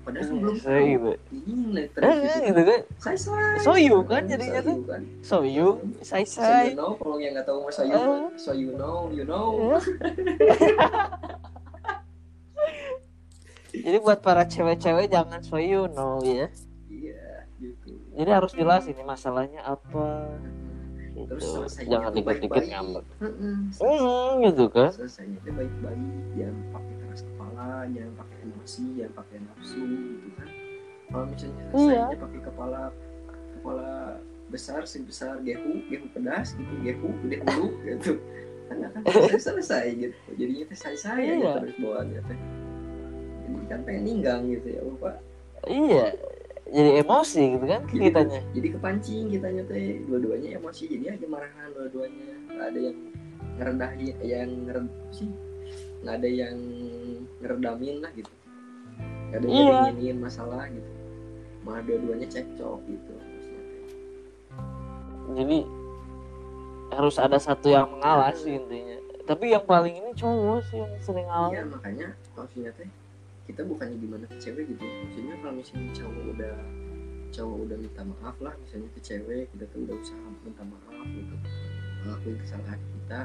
Padahal 0.00 0.24
kan 0.24 0.36
belum 0.40 0.56
saya 0.56 0.80
tahu 0.80 0.88
gitu 0.88 1.10
ini 1.30 1.54
lah 1.76 1.84
eh, 1.84 2.08
eh, 2.08 2.16
gitu. 2.24 2.38
gitu 2.48 2.60
kan. 2.64 2.80
Saya 2.98 3.18
saya 3.20 3.60
So 3.60 3.70
you 3.76 3.98
kan 4.02 4.22
jadinya 4.26 4.60
tuh. 4.60 4.76
kan. 4.88 5.02
So 5.20 5.36
you 5.44 5.68
say 6.00 6.24
so 6.24 6.40
say 6.40 6.72
you 6.72 6.76
know 6.76 6.96
kalau 6.96 7.16
yang 7.16 7.36
nggak 7.36 7.46
tahu 7.46 7.58
mah 7.62 7.72
so 7.72 7.82
you 7.84 7.94
Eh. 7.94 8.04
mah, 8.04 8.22
so 8.34 8.50
you 8.52 8.70
know 8.74 8.96
you 9.12 9.24
know 9.24 9.76
jadi 13.80 13.98
buat 13.98 14.18
para 14.20 14.44
cewek-cewek 14.44 15.08
jangan 15.08 15.40
so 15.40 15.56
you 15.56 15.88
know 15.92 16.20
ya. 16.22 16.48
Iya 16.90 17.46
gitu. 17.60 17.90
Jadi 18.16 18.30
harus 18.30 18.52
jelas 18.52 18.84
ini 18.86 19.02
masalahnya 19.02 19.60
apa 19.62 20.32
gitu. 21.12 21.36
terus 21.36 21.76
jangan 21.76 22.10
dikit-dikit 22.12 22.64
ngambek. 22.66 23.04
Mm-mm, 23.20 23.56
hmm, 23.76 24.30
gitu 24.48 24.64
kan. 24.72 24.90
Selesainya 24.94 25.36
itu 25.40 25.50
baik-baik 25.52 26.04
jangan 26.34 26.56
pakai 26.72 26.94
keras 27.04 27.22
kepala 27.26 27.68
jangan 27.92 28.12
pakai 28.16 28.36
emosi 28.42 28.84
jangan 28.96 29.12
pakai 29.20 29.36
nafsu 29.44 29.84
gitu 29.84 30.28
kan. 30.36 30.48
Kalau 31.10 31.24
misalnya 31.26 31.54
Iya. 31.54 31.68
selesainya 31.74 32.18
pakai 32.18 32.40
kepala 32.40 32.82
kepala 33.60 33.90
besar 34.50 34.80
sebesar 34.82 35.38
gehu 35.46 35.78
gehu 35.86 36.06
pedas 36.10 36.56
gitu 36.58 36.74
gehu 36.82 37.08
gede 37.22 37.36
hulu 37.44 37.66
gitu. 37.86 38.12
Kan 38.70 38.76
akan 39.04 39.40
selesai 39.42 39.84
gitu. 39.94 40.18
Jadinya 40.34 40.64
teh 40.70 40.78
saya 40.78 40.98
saya 40.98 41.32
Iya. 41.38 41.52
terus 41.60 41.76
bawaannya 41.78 42.20
teh 42.24 42.38
kan 43.68 43.80
pengen 43.86 44.02
ninggang 44.06 44.42
gitu 44.48 44.66
ya 44.70 44.80
lupa 44.84 45.10
iya 45.68 46.14
jadi 46.70 47.02
emosi 47.02 47.58
gitu 47.58 47.66
kan 47.66 47.82
kitanya. 47.90 48.40
Jadi 48.54 48.68
kepancing 48.78 49.26
kitanya 49.26 49.62
teh 49.66 50.06
dua-duanya 50.06 50.54
emosi 50.54 50.86
jadi 50.86 51.18
aja 51.18 51.26
marahan 51.26 51.74
dua-duanya. 51.74 52.30
Nggak 52.46 52.66
ada 52.70 52.78
yang 52.78 52.96
ngerendahin 53.58 54.16
yang 54.22 54.50
ngeren 54.70 54.86
sih. 55.10 55.26
Nggak 56.06 56.14
ada 56.22 56.28
yang 56.30 56.56
ngeredamin 57.42 57.96
lah 57.98 58.10
gitu. 58.14 58.30
Nggak 59.02 59.38
ada 59.42 59.46
yang 59.50 59.58
Iya. 59.66 59.78
ngingin 59.98 60.18
masalah 60.22 60.70
gitu. 60.70 60.90
Malah 61.66 61.82
dua-duanya 61.82 62.26
cekcok 62.30 62.78
gitu. 62.86 63.12
Jadi 65.30 65.58
harus 66.94 67.16
ada 67.18 67.38
satu 67.42 67.66
yang 67.66 67.90
mengalah 67.90 68.30
sih 68.34 68.54
intinya. 68.54 68.98
Tapi 69.26 69.54
yang 69.58 69.66
paling 69.66 69.94
ini 69.98 70.10
cowok 70.14 70.62
sih 70.70 70.78
yang 70.78 70.94
sering 71.02 71.26
ngalah. 71.26 71.50
Iya 71.50 71.62
makanya 71.66 72.08
maksudnya 72.38 72.70
teh 72.78 72.86
kita 73.50 73.62
bukannya 73.66 73.96
gimana 73.98 74.24
ke 74.30 74.36
cewek 74.38 74.64
gitu. 74.70 74.82
Maksudnya 74.86 75.34
kalau 75.42 75.54
misalnya 75.58 75.90
cowok 75.98 76.24
udah 76.38 76.56
cowok 77.30 77.58
udah 77.66 77.76
minta 77.78 78.02
maaf 78.02 78.36
lah 78.42 78.54
misalnya 78.62 78.90
ke 78.94 79.00
cewek 79.02 79.44
kita 79.54 79.64
tuh 79.70 79.80
udah 79.86 79.96
usaha 79.98 80.28
minta 80.46 80.62
maaf 80.62 81.06
gitu. 81.10 81.36
Ngelakuin 82.06 82.36
kesalahan 82.40 82.80
kita 82.80 83.20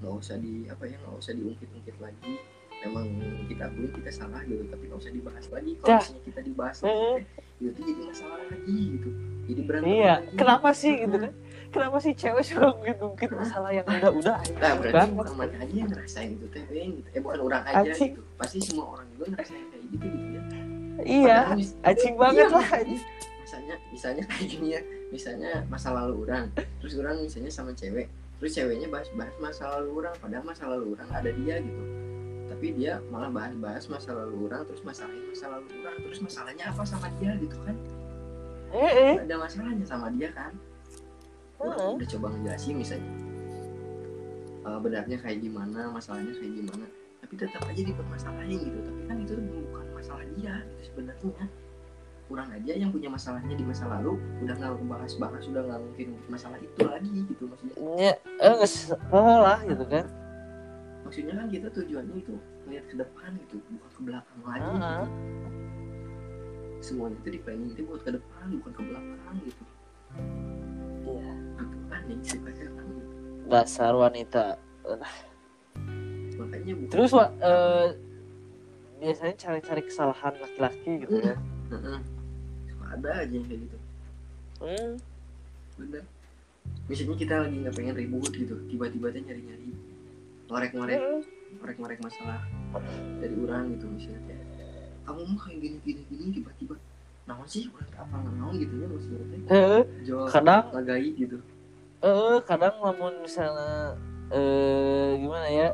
nggak 0.00 0.14
usah 0.16 0.36
di 0.40 0.54
apa 0.68 0.84
ya 0.88 0.96
nggak 0.96 1.16
usah 1.20 1.32
diungkit-ungkit 1.36 1.96
lagi 2.00 2.34
memang 2.82 3.06
kita 3.44 3.62
akui 3.66 3.86
kita 3.92 4.10
salah 4.10 4.40
gitu 4.42 4.62
tapi 4.66 4.82
nggak 4.84 4.98
usah 4.98 5.12
dibahas 5.12 5.46
lagi 5.46 5.70
kalau 5.76 5.88
Dah. 5.90 6.00
misalnya 6.00 6.22
kita 6.24 6.40
dibahas 6.40 6.76
Eh. 6.80 6.88
lagi 6.88 7.24
teh, 7.60 7.66
itu 7.66 7.80
jadi 7.82 8.02
masalah 8.02 8.38
lagi 8.42 8.78
gitu 8.90 9.08
jadi 9.44 9.60
berantem 9.62 9.90
iya 9.90 10.14
lagi. 10.16 10.34
kenapa 10.34 10.68
sih 10.72 10.94
gitu 10.96 11.16
kan 11.18 11.32
kenapa 11.70 11.96
sih 11.98 12.12
cewek 12.14 12.42
suka 12.42 12.66
ngungkit 12.72 13.30
masalah 13.30 13.70
yang 13.70 13.84
udah-udah 13.84 14.36
Nah, 14.56 14.72
berarti 14.74 15.10
bukan 15.12 15.34
mana 15.36 15.56
aja 15.56 15.74
yang 15.76 15.88
ngerasain 15.88 16.30
itu 16.32 16.46
teh 16.48 16.64
Beng, 16.64 16.90
gitu. 16.96 17.08
Eh 17.10 17.20
bukan 17.20 17.40
orang 17.42 17.62
aja 17.64 17.78
Anjing. 17.84 18.10
gitu. 18.10 18.22
Pasti 18.34 18.58
semua 18.60 18.86
orang 18.90 19.06
juga 19.10 19.24
ngerasain 19.30 19.64
kayak 19.66 19.84
gitu 19.86 20.06
gitu 20.06 20.26
ya. 20.30 20.42
iya 21.00 21.38
anjing 21.82 22.14
banget 22.14 22.44
Iya, 22.44 22.48
lah. 22.50 22.68
Misalnya 23.40 23.74
misalnya 23.88 24.22
kayak 24.26 24.46
gini 24.46 24.68
ya. 24.70 24.80
Misalnya 25.10 25.50
masa 25.66 25.88
lalu 25.90 26.14
orang, 26.22 26.44
terus 26.78 26.94
orang 26.94 27.18
misalnya 27.18 27.50
sama 27.50 27.72
cewek, 27.72 28.06
terus 28.36 28.52
ceweknya 28.52 28.86
bahas-bahas 28.86 29.34
masa 29.38 29.64
lalu 29.74 29.88
orang, 29.98 30.14
padahal 30.16 30.44
masa 30.44 30.64
lalu 30.66 30.94
orang 30.94 31.08
ada 31.10 31.30
dia 31.30 31.58
gitu. 31.58 31.82
Tapi 32.60 32.76
dia 32.76 33.00
malah 33.08 33.32
bahas-bahas 33.32 33.88
masa 33.88 34.12
lalu 34.12 34.44
orang, 34.44 34.68
terus 34.68 34.84
masalahnya 34.84 35.24
masa 35.32 35.46
lalu 35.48 35.66
orang, 35.80 35.96
terus 36.04 36.20
masalahnya 36.20 36.64
apa 36.68 36.82
sama 36.84 37.08
dia 37.16 37.32
gitu 37.40 37.56
kan? 37.64 37.76
eh 38.76 39.16
Nggak 39.16 39.26
ada 39.32 39.36
masalahnya 39.40 39.86
sama 39.88 40.12
dia 40.12 40.28
kan? 40.36 40.52
Orang 41.56 41.80
Heeh. 41.80 41.92
udah 41.96 42.08
coba 42.12 42.26
ngejelasin 42.36 42.76
misalnya 42.76 43.12
eh, 44.64 44.78
benarnya 44.80 45.16
kayak 45.20 45.38
gimana 45.40 45.80
masalahnya 45.88 46.32
kayak 46.36 46.52
gimana 46.52 46.86
tapi 47.20 47.34
tetap 47.36 47.62
aja 47.68 47.82
dipermasalahin 47.84 48.58
gitu 48.60 48.78
tapi 48.80 49.00
kan 49.08 49.16
itu 49.20 49.34
bukan 49.36 49.86
masalah 49.92 50.24
dia 50.36 50.54
gitu 50.64 50.82
sebenarnya 50.92 51.46
kurang 52.30 52.48
aja 52.54 52.72
yang 52.78 52.90
punya 52.94 53.10
masalahnya 53.10 53.54
di 53.58 53.64
masa 53.66 53.90
lalu 53.90 54.14
udah 54.46 54.54
nggak 54.54 54.72
bahas-bahas 54.86 55.44
udah 55.50 55.62
nggak 55.66 55.80
mungkin 55.82 56.08
masalah 56.30 56.58
itu 56.62 56.80
lagi 56.86 57.10
gitu 57.26 57.42
maksudnya 57.50 57.74
ya 57.98 58.14
eh 58.38 58.56
lah 59.18 59.58
gitu 59.66 59.84
kan 59.90 60.04
maksudnya 61.10 61.34
kan 61.42 61.50
kita 61.50 61.66
tujuannya 61.74 62.16
itu 62.22 62.34
melihat 62.70 62.84
ke 62.86 62.94
depan 63.02 63.30
gitu 63.42 63.58
bukan 63.66 63.90
ke 63.90 64.00
belakang 64.06 64.40
lagi 64.46 64.62
Heeh. 64.62 65.02
gitu. 65.02 65.48
semuanya 66.80 67.16
itu 67.18 67.28
di 67.34 67.40
planning 67.42 67.70
itu 67.74 67.82
buat 67.82 68.00
ke 68.06 68.10
depan 68.14 68.44
bukan 68.62 68.72
ke 68.78 68.82
belakang 68.86 69.34
gitu 69.42 69.62
iya 71.02 71.30
gitu. 72.06 72.38
dasar 73.50 73.92
wanita 73.98 74.54
makanya 76.38 76.72
bukan 76.78 76.92
terus 76.94 77.10
wa- 77.10 77.34
eh, 77.42 77.88
biasanya 79.02 79.34
cari-cari 79.34 79.82
kesalahan 79.90 80.34
laki-laki 80.38 80.90
gitu 81.02 81.10
Hmm. 81.10 81.26
kan 81.26 81.38
Heeh. 81.74 81.98
Suka 82.70 82.84
ada 82.94 83.10
aja 83.18 83.34
yang 83.34 83.44
kayak 83.50 83.60
gitu 83.66 83.76
hmm. 84.62 84.90
bener 85.74 86.02
misalnya 86.86 87.16
kita 87.18 87.34
lagi 87.42 87.56
nggak 87.66 87.74
pengen 87.74 87.94
ribut 87.98 88.30
gitu 88.30 88.54
tiba-tiba 88.70 89.10
teh 89.10 89.22
nyari-nyari 89.26 89.89
ngorek-ngorek. 90.50 91.00
Ngorek-ngorek 91.62 91.98
masalah 92.02 92.40
dari 93.22 93.34
orang 93.38 93.64
gitu 93.74 93.86
misalnya 93.90 94.22
kayak 94.26 94.44
kamu 95.06 95.20
mah 95.26 95.40
kayak 95.42 95.58
gini 95.62 95.76
gini 95.82 96.02
gini 96.06 96.24
tiba-tiba 96.42 96.74
naon 97.26 97.46
sih? 97.46 97.70
Orang 97.70 97.90
apa 97.94 98.16
naon 98.34 98.54
gitu 98.58 98.74
ya 98.74 98.86
maksudnya 98.90 99.38
Heeh. 99.50 99.82
jual 100.02 100.26
kadang 100.26 100.64
lagai 100.74 101.06
gitu. 101.14 101.38
Eh 102.02 102.38
kadang 102.46 102.74
lamun 102.82 103.14
misalnya 103.22 103.94
eh 104.34 105.18
gimana 105.18 105.46
ya? 105.50 105.68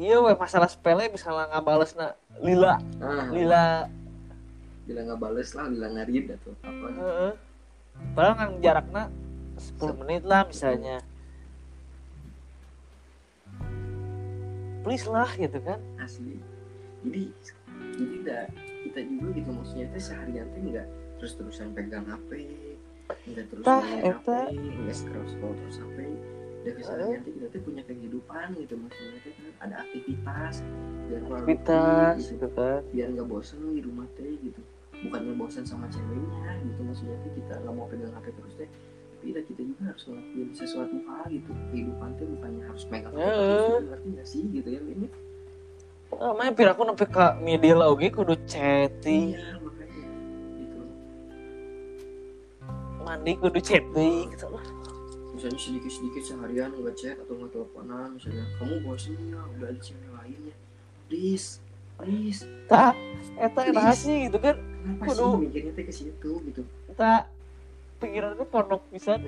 Iya 0.00 0.16
weh 0.22 0.36
masalah 0.36 0.68
sepele 0.68 1.08
misalnya 1.12 1.50
ngabales 1.54 1.92
na 1.94 2.14
lila. 2.42 2.78
Ah. 3.00 3.28
Lila. 3.30 3.66
Bila 4.86 5.00
nggak 5.06 5.20
bales 5.22 5.50
lah 5.54 5.66
bila 5.70 5.86
ngarid 5.94 6.24
atau 6.34 6.50
apa. 6.66 6.86
Heeh. 6.90 7.32
padahal 8.16 8.32
kan 8.32 8.50
jaraknya 8.64 9.02
10 9.76 10.00
menit 10.00 10.22
lah 10.24 10.48
misalnya 10.48 11.04
please 14.82 15.06
lah 15.06 15.30
gitu 15.36 15.58
kan. 15.62 15.78
Asli. 16.00 16.40
Jadi 17.00 17.22
jadi 17.96 18.14
enggak 18.20 18.46
kita 18.84 19.00
juga 19.04 19.28
gitu 19.36 19.50
maksudnya 19.52 19.86
teh 19.92 20.02
seharian 20.02 20.46
teh 20.52 20.60
enggak 20.60 20.86
terus 21.20 21.32
terusan 21.36 21.72
pegang 21.76 22.04
HP 22.08 22.48
enggak 23.28 23.44
terus 23.52 23.64
Tah, 23.64 23.84
main. 23.84 24.02
HP 24.16 24.26
enggak 24.56 24.96
scroll 24.96 25.26
scroll 25.28 25.54
terus 25.64 25.76
HP 25.80 25.98
dan 26.60 26.72
keseharian 26.76 27.20
kita 27.24 27.46
teh 27.48 27.60
punya 27.64 27.82
kehidupan 27.88 28.46
gitu 28.56 28.74
maksudnya 28.76 29.18
teh 29.24 29.32
kan 29.36 29.52
ada 29.64 29.74
aktivitas 29.84 30.54
biar 31.08 31.20
keluar 31.24 31.40
aktivitas 31.44 32.14
rutin, 32.16 32.20
gitu. 32.20 32.32
gitu 32.32 32.48
kan. 32.56 32.80
Biar 32.92 33.08
nggak 33.16 33.28
bosen 33.28 33.58
di 33.72 33.82
rumah 33.84 34.06
teh 34.16 34.32
gitu. 34.40 34.60
Bukannya 35.00 35.32
bosan 35.40 35.64
sama 35.64 35.88
ceweknya 35.88 36.52
gitu 36.60 36.80
maksudnya 36.84 37.16
teh 37.24 37.32
kita 37.36 37.54
nggak 37.64 37.74
mau 37.74 37.88
pegang 37.88 38.12
HP 38.12 38.26
terus 38.36 38.54
teh 38.60 38.70
tapi 39.20 39.36
ya 39.36 39.44
kita 39.44 39.60
juga 39.68 39.82
harus 39.92 40.02
ngelakuin 40.08 40.48
sesuatu 40.56 40.96
hal 41.04 41.28
gitu. 41.28 41.52
Kehidupan 41.68 42.08
teh 42.16 42.24
bukannya 42.24 42.62
harus 42.64 42.84
megang 42.88 43.12
Heeh. 43.12 43.68
gitu, 43.68 43.84
ngerti 43.92 44.08
nggak 44.16 44.26
sih 44.32 44.42
gitu 44.48 44.68
ya 44.72 44.80
ini 44.80 45.08
ah, 46.16 46.32
main 46.32 46.56
pir 46.56 46.72
aku 46.72 46.88
nempe 46.88 47.04
ka 47.04 47.36
media 47.36 47.76
lah 47.76 47.92
oge 47.92 48.08
kudu 48.08 48.32
chatting 48.48 49.36
iya 49.36 49.60
makanya 49.60 50.08
gitu. 50.56 50.80
Mandi 53.04 53.32
kudu 53.36 53.60
chatting 53.60 54.32
gitu 54.32 54.48
lah. 54.48 54.64
Misalnya 55.36 55.60
sedikit-sedikit 55.60 56.22
seharian 56.24 56.72
nggak 56.80 56.96
chat 56.96 57.16
atau 57.20 57.36
nggak 57.36 57.52
teleponan 57.52 58.16
misalnya 58.16 58.44
kamu 58.56 58.74
bosan 58.88 59.20
ya? 59.20 59.40
Udah 59.52 59.68
ada 59.68 59.80
cewek 59.84 60.10
lainnya 60.16 60.54
please 61.12 61.60
please. 62.00 62.48
Tak 62.72 62.96
eta 63.36 63.60
eta 63.68 63.92
sih 63.92 64.32
gitu 64.32 64.40
kan. 64.40 64.56
Kudu. 65.04 65.44
mikirnya 65.44 65.76
teh 65.76 65.84
ke 65.84 65.92
situ 65.92 66.40
gitu? 66.48 66.64
Tak 66.96 67.28
pikirannya 68.00 68.46
porno 68.46 68.80
pisan 68.88 69.20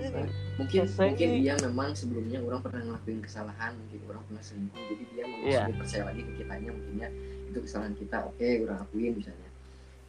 mungkin 0.57 0.83
Selesai. 0.83 1.07
mungkin 1.07 1.29
dia 1.39 1.55
memang 1.61 1.89
sebelumnya 1.93 2.39
orang 2.41 2.61
pernah 2.61 2.81
ngelakuin 2.83 3.21
kesalahan 3.21 3.73
mungkin 3.77 4.01
orang 4.07 4.23
pernah 4.25 4.43
selingkuh 4.43 4.83
jadi 4.83 5.05
dia 5.07 5.23
memang 5.23 5.41
Iya. 5.43 5.61
sudah 5.63 5.77
percaya 5.79 6.03
lagi 6.05 6.21
ke 6.21 6.33
kitanya 6.35 6.71
mungkinnya 6.71 7.09
itu 7.47 7.59
kesalahan 7.61 7.95
kita 7.95 8.17
oke 8.25 8.49
orang 8.65 8.79
akuin 8.81 9.13
misalnya 9.15 9.49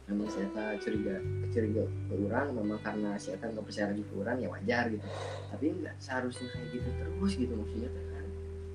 memang 0.04 0.28
saya 0.28 0.48
tak 0.50 0.70
curiga 0.80 1.14
curiga 1.48 1.82
ke 1.84 2.14
orang 2.22 2.46
memang 2.52 2.78
karena 2.80 3.10
saya 3.16 3.36
tak 3.36 3.52
nggak 3.52 3.64
percaya 3.64 3.86
lagi 3.88 4.02
ke 4.02 4.14
orang 4.14 4.36
ya 4.38 4.48
wajar 4.48 4.84
gitu 4.88 5.06
tapi 5.48 5.64
nggak 5.74 5.94
seharusnya 5.96 6.46
kayak 6.50 6.68
gitu 6.70 6.88
terus 6.90 7.32
gitu 7.34 7.52
maksudnya 7.54 7.88
kan 7.88 8.24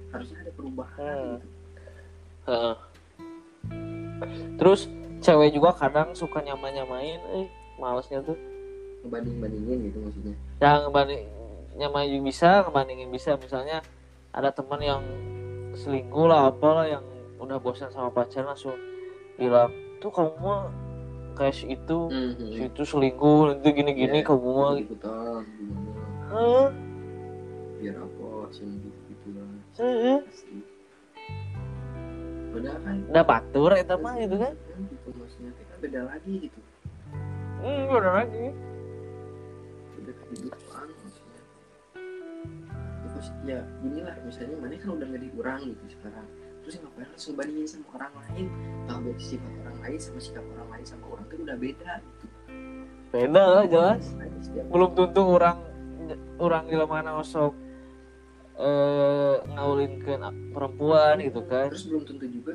harusnya 0.10 0.38
ada 0.40 0.52
perubahan 0.52 1.16
Hmm. 1.18 1.34
gitu 1.36 1.48
Heeh. 2.48 2.76
terus 4.56 4.82
cewek 5.20 5.50
juga 5.52 5.70
kadang 5.72 6.14
suka 6.14 6.40
nyamain 6.40 6.74
nyamain 6.74 7.20
eh 7.36 7.48
malesnya 7.76 8.22
tuh 8.22 8.38
ngebanding 9.04 9.36
bandingin 9.40 9.78
gitu 9.90 9.98
maksudnya. 10.04 10.36
Yang 10.60 10.78
ngebanding 10.88 11.22
nyamain 11.80 12.22
bisa 12.24 12.50
ngebandingin 12.68 13.10
bisa. 13.10 13.32
Misalnya 13.40 13.80
ada 14.36 14.50
teman 14.52 14.82
yang 14.84 15.02
selingkuh 15.74 16.26
lah 16.28 16.50
apalah 16.52 16.86
yang 16.86 17.04
udah 17.40 17.58
bosan 17.58 17.88
sama 17.90 18.12
pacar 18.12 18.44
langsung 18.44 18.76
bilang 19.40 19.72
tuh 20.04 20.12
kamu 20.12 20.36
mah 20.44 20.68
kayak 21.40 21.56
si 21.56 21.72
itu 21.72 22.12
si 22.52 22.68
itu 22.68 22.82
selingkuh 22.84 23.48
nanti 23.48 23.72
gini 23.72 23.92
gini 23.96 24.20
Iya. 24.20 24.28
kamu 24.28 24.50
mah. 24.52 24.76
ikutan 24.76 25.44
gimana? 25.56 26.04
Hah? 26.30 26.68
biar 27.80 27.96
apa 27.96 28.28
sih 28.52 28.68
gitu 28.68 29.00
gitu 29.08 29.28
lah 29.40 29.48
padahal 32.52 32.80
kan 32.84 32.96
udah 33.08 33.24
batur 33.24 33.72
eta 33.72 33.96
mah 33.96 34.20
gitu 34.20 34.36
kan? 34.36 34.54
Gitu 34.92 35.10
maksudnya. 35.16 35.50
Teh 35.56 35.64
kan 35.64 35.78
beda 35.80 36.00
lagi 36.12 36.34
gitu. 36.50 36.60
Hmm 37.64 37.88
udah 37.88 38.14
lagi 38.20 38.46
beda 40.30 40.56
kehidupan 40.56 40.88
maksudnya 41.04 41.30
terus 43.20 43.36
ya 43.44 43.60
inilah 43.84 44.16
misalnya 44.24 44.56
mana 44.64 44.80
kan 44.80 44.90
udah 44.96 45.06
nggak 45.12 45.24
dikurang 45.28 45.60
gitu 45.68 45.84
sekarang. 45.92 46.28
Terus 46.64 46.76
ngapain 46.80 47.08
langsung 47.12 47.34
bandingin 47.36 47.68
sama 47.68 47.88
orang 48.00 48.14
lain? 48.16 48.46
Tahu 48.88 49.00
dari 49.12 49.20
sifat 49.20 49.52
orang 49.60 49.78
lain 49.84 50.00
sama 50.00 50.20
sikap 50.24 50.46
orang 50.56 50.70
lain 50.72 50.86
sama 50.88 51.06
orang 51.12 51.26
tuh 51.28 51.38
udah 51.44 51.58
beda 51.60 51.94
gitu. 52.00 52.26
Beda 53.12 53.44
lah 53.44 53.64
jelas. 53.68 54.06
belum 54.72 54.92
tentu 54.96 55.22
orang 55.28 55.58
orang 56.40 56.64
di 56.72 56.76
mana 56.80 57.10
osok 57.20 57.54
eh 58.60 59.36
ngawulin 59.52 59.94
ke 60.00 60.14
perempuan 60.56 61.16
gitu 61.20 61.42
kan. 61.44 61.68
Terus 61.76 61.86
belum 61.92 62.04
tentu 62.08 62.26
juga 62.32 62.54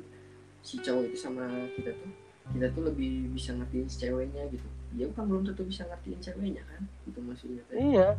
si 0.64 0.80
cowok 0.80 1.12
itu 1.12 1.18
sama 1.20 1.44
kita 1.76 1.92
tuh 1.92 2.10
kita 2.56 2.66
tuh 2.72 2.82
lebih 2.88 3.37
bisa 3.37 3.52
ngertiin 3.52 3.88
si 3.88 3.96
ceweknya 4.00 4.48
gitu. 4.48 4.68
Dia 4.96 5.12
kan 5.12 5.28
belum 5.28 5.44
tentu 5.44 5.68
bisa 5.68 5.84
ngertiin 5.84 6.24
ceweknya 6.24 6.64
kan 6.72 6.88
itu 7.14 7.22
maksudnya 7.22 7.62
teh 7.70 7.79
iya. 7.79 8.18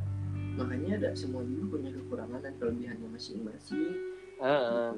Makanya 0.56 0.96
ada 1.04 1.10
semua 1.20 1.44
juga 1.44 1.76
punya 1.76 1.92
kekurangan 1.92 2.40
dan 2.40 2.56
kelebihannya 2.56 3.08
masing-masing. 3.12 3.92
Heeh. 4.40 4.92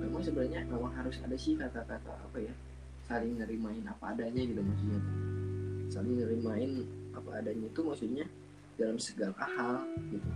memang 0.00 0.20
sebenarnya 0.20 0.64
memang 0.68 0.92
harus 0.96 1.16
ada 1.20 1.36
sih 1.36 1.56
kata-kata 1.56 2.12
apa 2.12 2.38
ya 2.40 2.54
saling 3.04 3.36
nerimain 3.36 3.84
apa 3.84 4.16
adanya 4.16 4.40
gitu 4.40 4.64
maksudnya. 4.64 5.00
Saling 5.92 6.16
nerimain 6.16 6.88
apa 7.12 7.30
adanya 7.44 7.68
itu 7.68 7.80
maksudnya 7.84 8.24
dalam 8.80 8.96
segala 8.96 9.36
hal 9.44 9.84
gitu. 10.08 10.28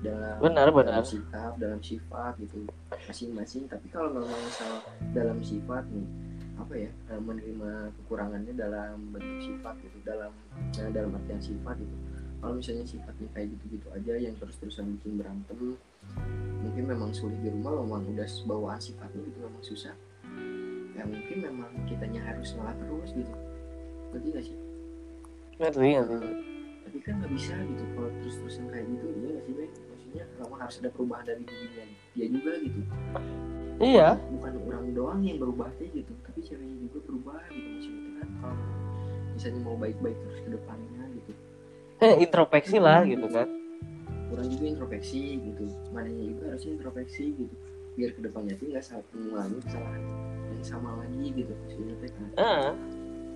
Dalam 0.00 0.40
benar 0.40 0.68
benar. 0.72 1.00
dalam 1.00 1.08
sikap 1.08 1.52
dalam 1.60 1.80
sifat 1.84 2.32
gitu. 2.40 2.64
Masing-masing 3.04 3.68
tapi 3.68 3.92
kalau 3.92 4.16
memang 4.16 4.40
misal 4.40 4.80
dalam 5.12 5.38
sifat 5.44 5.84
nih 5.92 6.25
apa 6.56 6.74
ya 6.74 6.90
eh, 7.12 7.20
menerima 7.20 7.92
kekurangannya 8.00 8.52
dalam 8.56 9.12
bentuk 9.12 9.38
sifat 9.44 9.74
gitu 9.84 9.98
dalam 10.02 10.32
nah, 10.80 10.90
dalam 10.92 11.12
artian 11.16 11.40
sifat 11.40 11.76
gitu. 11.80 11.96
Kalau 12.36 12.54
misalnya 12.56 12.84
sifatnya 12.84 13.28
kayak 13.32 13.48
gitu-gitu 13.56 13.86
aja 13.92 14.12
yang 14.20 14.34
terus-terusan 14.36 14.96
bikin 15.00 15.20
berantem 15.20 15.76
mungkin 16.60 16.84
memang 16.84 17.10
sulit 17.14 17.38
di 17.40 17.48
rumah 17.48 17.72
memang 17.80 18.04
udah 18.12 18.28
bawaan 18.48 18.80
sifatnya 18.80 19.20
gitu 19.24 19.38
memang 19.40 19.62
susah. 19.64 19.94
Ya 20.96 21.04
mungkin 21.04 21.36
memang 21.44 21.70
kitanya 21.84 22.24
harus 22.24 22.56
ngalah 22.56 22.76
terus 22.80 23.10
gitu. 23.12 23.32
Ngerti 24.12 24.28
gak 24.32 24.44
sih? 24.44 24.56
Ngerti 25.60 25.88
ngerti 26.00 26.56
tapi 26.86 27.02
kan 27.02 27.18
nggak 27.18 27.32
bisa 27.34 27.52
gitu 27.66 27.84
kalau 27.98 28.10
terus-terusan 28.22 28.64
kayak 28.70 28.86
gitu 28.86 29.06
iya 29.10 29.28
nggak 29.34 29.44
sih 29.44 29.54
Bang? 29.58 29.72
Maksudnya 30.06 30.24
memang 30.38 30.60
harus 30.62 30.76
ada 30.78 30.90
perubahan 30.94 31.24
dari 31.26 31.42
dirinya 31.42 31.84
dia? 32.14 32.26
Juga 32.30 32.52
gitu. 32.62 32.80
Iya. 33.76 34.08
Bukan 34.38 34.52
orang 34.70 34.86
doang 34.94 35.20
yang 35.26 35.36
berubah 35.42 35.68
aja 35.68 35.84
gitu 35.90 36.12
tapi 36.24 36.38
ceweknya 36.46 36.76
juga 36.88 36.98
berubah 37.10 37.40
gitu 37.50 37.68
maksudnya 37.74 38.10
kan. 38.22 38.28
Kalau 38.40 38.56
misalnya 39.34 39.60
mau 39.66 39.76
baik-baik 39.76 40.16
terus 40.16 40.38
ke 40.40 40.50
depannya 40.54 41.02
gitu. 41.12 41.32
Eh 42.00 42.14
introspeksi 42.22 42.76
lah 42.78 43.00
gitu 43.04 43.26
kan. 43.28 43.48
Orang 44.30 44.46
juga 44.48 44.64
introspeksi 44.70 45.20
gitu. 45.42 45.64
Mananya 45.90 46.24
juga 46.30 46.44
harusnya 46.54 46.72
introspeksi 46.78 47.24
gitu. 47.34 47.54
Biar 47.96 48.10
ke 48.14 48.20
depannya 48.22 48.54
tuh 48.56 48.66
nggak 48.70 48.84
salah 48.84 49.06
mengalami 49.12 49.58
kesalahan 49.64 50.02
yang 50.52 50.64
sama 50.64 50.90
lagi 51.02 51.24
gitu 51.34 51.52
maksudnya 51.52 51.94
kan. 52.08 52.28
Ah 52.38 52.72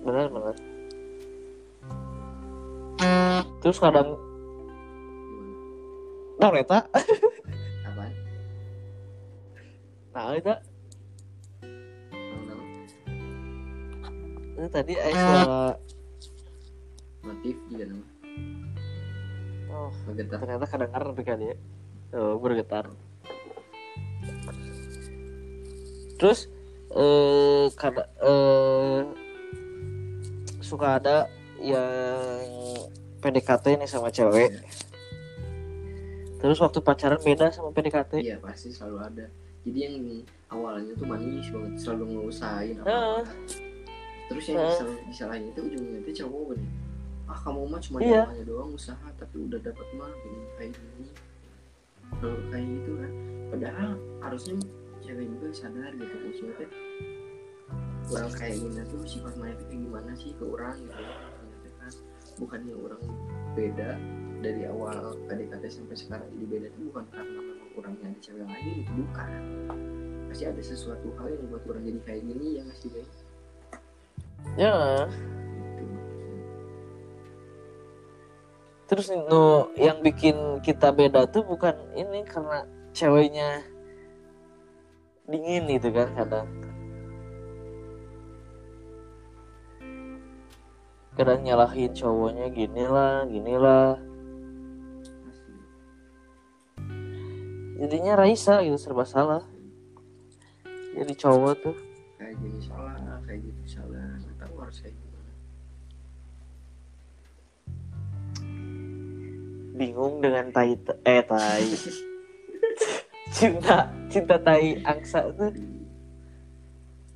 benar 0.01 0.33
benar 0.33 0.55
terus 3.61 3.77
kadang 3.77 4.17
nah 6.41 6.49
eta 6.57 6.79
apaan 7.85 8.13
nah 10.11 10.33
eta 10.33 10.55
itu 14.61 14.69
tadi 14.69 14.93
eh 14.93 15.09
suara 15.09 15.73
motif 17.25 17.57
juga 17.65 17.85
nama. 17.89 18.05
Oh 19.73 19.89
Ngegetar. 20.05 20.37
ternyata 20.37 20.65
kedengaran 20.69 21.07
tapi 21.13 21.23
kan 21.25 21.39
ya. 21.41 21.55
Oh, 22.13 22.37
bergetar. 22.37 22.85
Terus 26.21 26.45
eh 26.93 27.73
kada 27.73 28.05
eh 28.21 29.01
suka 30.61 31.01
ada 31.01 31.25
yang 31.57 32.45
PDKT 33.25 33.81
nih 33.81 33.89
sama 33.89 34.13
cewek 34.13 34.61
terus 36.41 36.57
waktu 36.57 36.79
pacaran 36.79 37.17
beda 37.17 37.49
sama 37.49 37.69
PDKT 37.69 38.19
Iya 38.19 38.37
pasti 38.37 38.69
selalu 38.69 38.97
ada. 38.99 39.25
Jadi 39.61 39.77
yang 39.79 39.95
awalnya 40.49 40.93
tuh 40.93 41.05
manis 41.05 41.47
banget 41.47 41.73
selalu 41.77 42.03
ngelusain 42.11 42.75
apa, 42.77 42.89
Heeh. 42.89 43.21
Terus 44.27 44.43
yang 44.47 44.57
Heeh. 44.57 44.69
disal- 44.73 45.01
disalahin 45.05 45.45
itu 45.47 45.59
ujungnya 45.61 45.97
itu 46.01 46.11
cowok 46.19 46.57
nih. 46.57 46.69
Ah 47.25 47.37
kamu 47.37 47.61
mah 47.63 47.79
cuma 47.79 47.97
Iya. 47.99 48.25
jalannya 48.25 48.43
doang 48.43 48.71
usaha 48.73 49.07
tapi 49.15 49.35
udah 49.39 49.59
dapat 49.61 49.87
mah 49.93 50.11
gini 50.17 50.41
kayak 50.57 50.71
gini 50.73 51.09
kalau 52.11 52.35
kayak 52.49 52.67
gitu 52.67 52.91
kan 52.97 53.11
padahal 53.47 53.89
harusnya 54.19 54.55
cewek 54.99 55.25
juga 55.29 55.47
sadar 55.53 55.91
gitu 55.93 56.15
maksudnya 56.19 56.67
orang 58.11 58.31
kayak 58.35 58.55
gini 58.57 58.81
tuh 58.83 58.99
sifat 59.05 59.33
mana 59.37 59.55
kayak 59.61 59.79
gimana 59.79 60.11
sih 60.11 60.31
ke 60.33 60.43
orang 60.43 60.75
gitu 60.75 60.99
ya 60.99 61.71
kan 61.79 61.93
bukannya 62.35 62.75
orang 62.75 63.01
beda 63.53 63.91
dari 64.41 64.65
awal 64.65 65.15
PDKT 65.29 65.63
sampai 65.69 65.95
sekarang 65.95 66.27
jadi 66.33 66.45
beda 66.49 66.67
itu 66.73 66.79
bukan 66.89 67.05
karena 67.13 67.31
memang 67.37 67.69
orangnya 67.77 68.05
ada 68.09 68.19
cewek 68.19 68.45
lain 68.49 68.73
itu 68.81 68.91
bukan. 68.97 69.29
Pasti 70.27 70.43
ada 70.49 70.61
sesuatu 70.65 71.07
hal 71.21 71.27
yang 71.29 71.45
buat 71.53 71.63
orang 71.69 71.83
jadi 71.85 71.99
kayak 72.03 72.21
gini 72.25 72.47
ya 72.57 72.63
masih 72.65 72.89
baik 72.89 73.09
ya. 74.57 75.07
Gitu. 75.77 75.95
Terus 78.89 79.07
no 79.29 79.71
yang 79.79 80.03
bikin 80.03 80.59
kita 80.65 80.91
beda 80.91 81.29
tuh 81.31 81.47
bukan 81.47 81.77
ini 81.95 82.25
karena 82.27 82.67
ceweknya 82.91 83.63
dingin 85.29 85.63
gitu 85.69 85.93
kan 85.95 86.09
kadang. 86.17 86.49
Kadang 91.15 91.43
nyalahin 91.43 91.91
cowoknya 91.93 92.49
gini 92.49 92.83
lah 92.87 93.27
gini 93.27 93.55
lah 93.55 94.10
jadinya 97.81 98.13
Raisa 98.13 98.61
gitu 98.61 98.77
serba 98.77 99.09
salah. 99.09 99.41
Jadi 100.93 101.13
cowok 101.17 101.53
tuh. 101.65 101.75
Kayak 102.21 102.37
gini 102.37 102.61
salah 102.61 103.17
kayak 103.25 103.41
gitu 103.41 103.63
salah. 103.65 104.05
Nggak 104.21 104.35
tahu 104.37 104.55
harus 104.61 104.77
kayak 104.85 104.95
gimana. 105.01 105.31
Bingung 109.73 110.15
dengan 110.21 110.45
tai 110.53 110.77
eh 111.09 111.23
tai. 111.25 111.67
Cinta 113.35 113.89
cinta 114.13 114.35
tai 114.37 114.77
angsa 114.85 115.33
tuh. 115.33 115.49
Di 115.49 115.65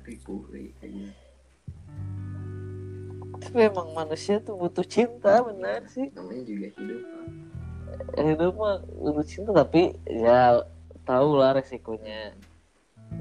ribu 0.02 0.50
ri 0.50 0.74
kayak 0.82 0.90
gini. 0.90 1.12
Tapi 3.36 3.58
emang 3.70 3.94
manusia 3.94 4.42
tuh 4.42 4.58
butuh 4.58 4.82
cinta 4.82 5.38
benar 5.46 5.86
sih. 5.86 6.10
namanya 6.10 6.42
juga 6.42 6.68
hidup. 6.74 7.02
Hidup 8.16 8.54
mah 8.56 8.80
butuh 8.86 9.26
cinta 9.26 9.50
tapi 9.52 9.96
ya 10.08 10.62
tahu 11.04 11.38
lah 11.38 11.56
resikonya. 11.56 12.34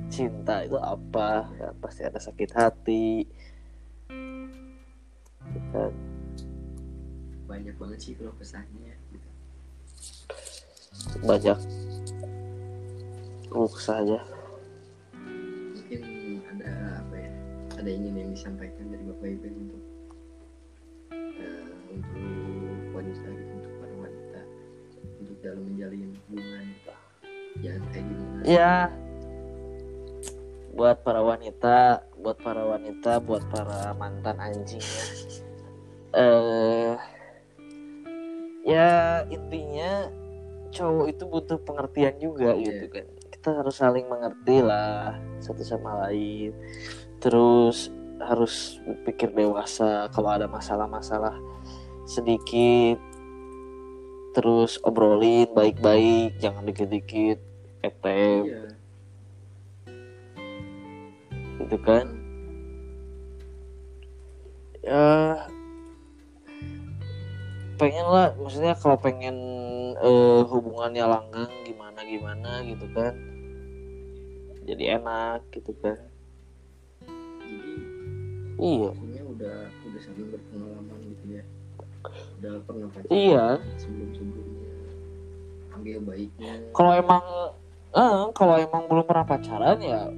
Cinta 0.10 0.66
itu 0.66 0.78
apa? 0.82 1.46
Ya, 1.62 1.70
pasti 1.78 2.02
ada 2.02 2.18
sakit 2.18 2.52
hati. 2.58 3.30
Kan. 5.72 5.94
Banyak 7.46 7.76
banget 7.78 8.00
sih 8.02 8.14
kalau 8.18 8.34
pesannya 8.36 8.98
gitu. 9.14 9.30
banyak. 11.22 11.60
Keluh 13.48 13.76
saja 13.78 14.20
mungkin 15.86 16.42
ada 16.50 16.72
apa 17.06 17.16
ya? 17.16 17.32
Ada 17.78 17.90
ingin 17.94 18.14
yang 18.18 18.30
disampaikan 18.34 18.86
dari 18.90 19.04
bapak 19.06 19.28
ibu 19.38 19.48
untuk 19.54 19.84
eh, 21.14 21.70
untuk 21.94 22.90
wanita 22.98 23.28
gitu 23.30 23.55
dalam 25.46 25.62
menjalin 25.70 26.10
hubungan 26.26 26.66
jangan 27.62 27.84
kayak 27.94 28.06
gimana 28.10 28.42
ya. 28.44 28.76
Buat 30.76 31.08
para 31.08 31.22
wanita 31.24 32.04
buat 32.20 32.38
para 32.42 32.64
wanita 32.68 33.24
buat 33.24 33.48
para 33.48 33.96
mantan 33.96 34.36
anjingnya 34.42 35.06
eh 36.18 37.00
ya 38.66 39.24
intinya 39.32 40.10
cowok 40.76 41.08
itu 41.08 41.24
butuh 41.24 41.58
pengertian 41.64 42.16
juga 42.20 42.52
gitu 42.60 42.92
kan. 42.92 43.08
Kita 43.32 43.50
harus 43.62 43.80
saling 43.80 44.10
mengerti 44.12 44.60
lah 44.60 45.16
satu 45.40 45.64
sama 45.64 46.10
lain. 46.10 46.52
Terus 47.24 47.94
harus 48.20 48.80
berpikir 48.84 49.32
dewasa 49.32 50.12
kalau 50.12 50.36
ada 50.36 50.52
masalah-masalah 50.52 51.40
sedikit 52.04 53.00
terus 54.36 54.76
obrolin 54.84 55.48
baik-baik 55.56 56.36
jangan 56.44 56.68
dikit-dikit 56.68 57.40
etem. 57.80 58.44
Iya. 58.44 58.64
Gitu 61.64 61.78
kan? 61.80 62.06
Ya 64.84 65.08
pengen 67.80 68.06
lah 68.08 68.36
maksudnya 68.36 68.76
kalau 68.76 69.00
pengen 69.00 69.36
eh, 69.96 70.42
hubungannya 70.52 71.06
langgeng 71.08 71.52
gimana 71.64 72.00
gimana 72.04 72.52
gitu 72.68 72.86
kan? 72.92 73.16
Jadi 74.68 74.84
enak 75.00 75.48
gitu 75.56 75.72
kan? 75.80 75.96
Jadi 78.60 78.84
iya. 78.84 78.92
udah 79.24 79.58
udah 79.72 80.02
saling 80.04 80.28
berpengalaman 80.28 81.00
gitu 81.08 81.40
ya 81.40 81.44
udah 82.40 82.54
pernah 82.68 82.88
pacaran 82.92 83.16
iya. 83.16 83.48
sebelum 83.80 84.10
sebelumnya 84.12 84.66
ambil 85.76 85.98
baiknya. 86.08 86.54
Kalau 86.72 86.92
emang 86.96 87.24
eh, 87.94 88.24
kalau 88.34 88.56
emang 88.58 88.84
belum 88.88 89.06
pernah 89.06 89.26
pacaran 89.28 89.78
ya 89.80 90.10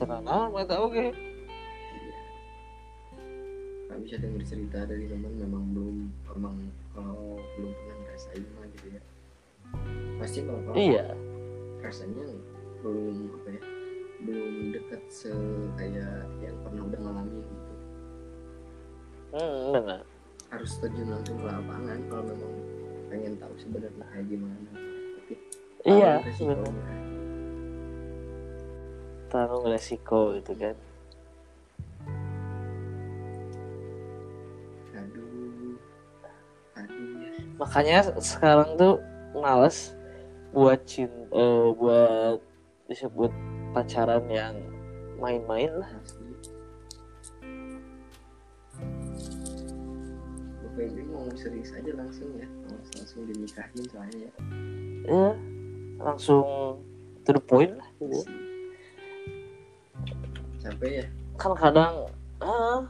tenang 0.00 0.50
aja 0.56 0.76
oke. 0.82 0.96
Iya. 0.98 1.12
nggak 3.86 3.98
bisa 4.08 4.16
dengar 4.24 4.42
cerita 4.48 4.78
dari 4.88 5.04
teman 5.04 5.32
memang 5.36 5.64
belum 5.76 5.96
memang 6.32 6.56
kalau 6.96 7.36
belum 7.60 7.70
pernah 7.76 7.96
ngerasain 8.08 8.42
mah 8.56 8.66
gitu 8.72 8.86
ya. 8.98 9.02
Pasti 10.16 10.38
kalau 10.42 10.60
iya. 10.74 11.06
rasanya 11.84 12.26
belum 12.82 13.36
apa 13.36 13.48
ya 13.52 13.62
belum 14.22 14.54
dekat 14.70 15.02
se 15.10 15.34
kayak 15.78 16.30
yang 16.40 16.56
pernah 16.66 16.82
udah 16.88 17.00
ngalamin 17.04 17.42
gitu. 17.42 17.74
Hmm, 19.32 19.62
benar 19.74 20.11
harus 20.52 20.76
terjun 20.84 21.08
langsung 21.08 21.40
ke 21.40 21.48
lapangan 21.48 21.98
kalau 22.12 22.24
memang 22.28 22.54
pengen 23.08 23.32
tahu 23.40 23.54
sebenarnya 23.56 24.04
kayak 24.12 24.26
gimana. 24.28 24.70
Tapi 25.16 25.34
iya 25.88 26.20
tahu 26.20 26.32
sebenarnya 26.36 26.96
tanggung 29.32 29.64
resiko 29.64 30.36
gitu 30.36 30.52
kan. 30.60 30.76
Aduh 34.92 35.80
aduh 36.76 37.08
makanya 37.56 38.12
sekarang 38.20 38.76
tuh 38.76 39.00
males 39.32 39.96
buat 40.52 40.84
cinta 40.84 41.32
buat 41.80 42.44
disebut 42.92 43.32
pacaran 43.72 44.28
yang 44.28 44.52
main-main 45.16 45.72
lah 45.80 45.88
Ibu 50.72 51.00
mau 51.12 51.28
serius 51.36 51.70
aja 51.76 51.92
langsung 51.92 52.32
ya. 52.40 52.48
Mau 52.48 52.80
langsung 52.96 53.22
dinikahin 53.28 53.84
soalnya 53.92 54.18
ya. 54.28 54.32
Ya 55.04 55.28
langsung 56.02 56.46
to 57.22 57.30
the 57.30 57.42
point 57.42 57.72
lah 57.78 57.88
gitu. 58.02 58.20
capek 60.62 60.90
ya? 61.02 61.06
Kan 61.38 61.52
kadang 61.58 61.94
ah, 62.42 62.86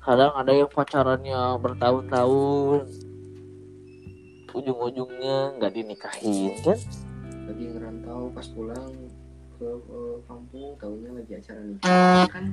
kadang 0.00 0.32
ada 0.32 0.52
yang 0.52 0.70
pacarannya 0.72 1.60
bertahun-tahun 1.60 2.88
ujung-ujungnya 4.52 5.56
nggak 5.56 5.72
dinikahin 5.72 6.52
kan? 6.60 6.78
Lagi 7.48 7.64
ngerantau 7.72 8.32
pas 8.32 8.46
pulang 8.52 8.92
ke, 9.56 9.64
ke 9.64 10.00
kampung 10.28 10.76
tahunya 10.76 11.10
lagi 11.16 11.32
acara 11.40 11.60
nikah. 11.64 12.24
Kan 12.28 12.46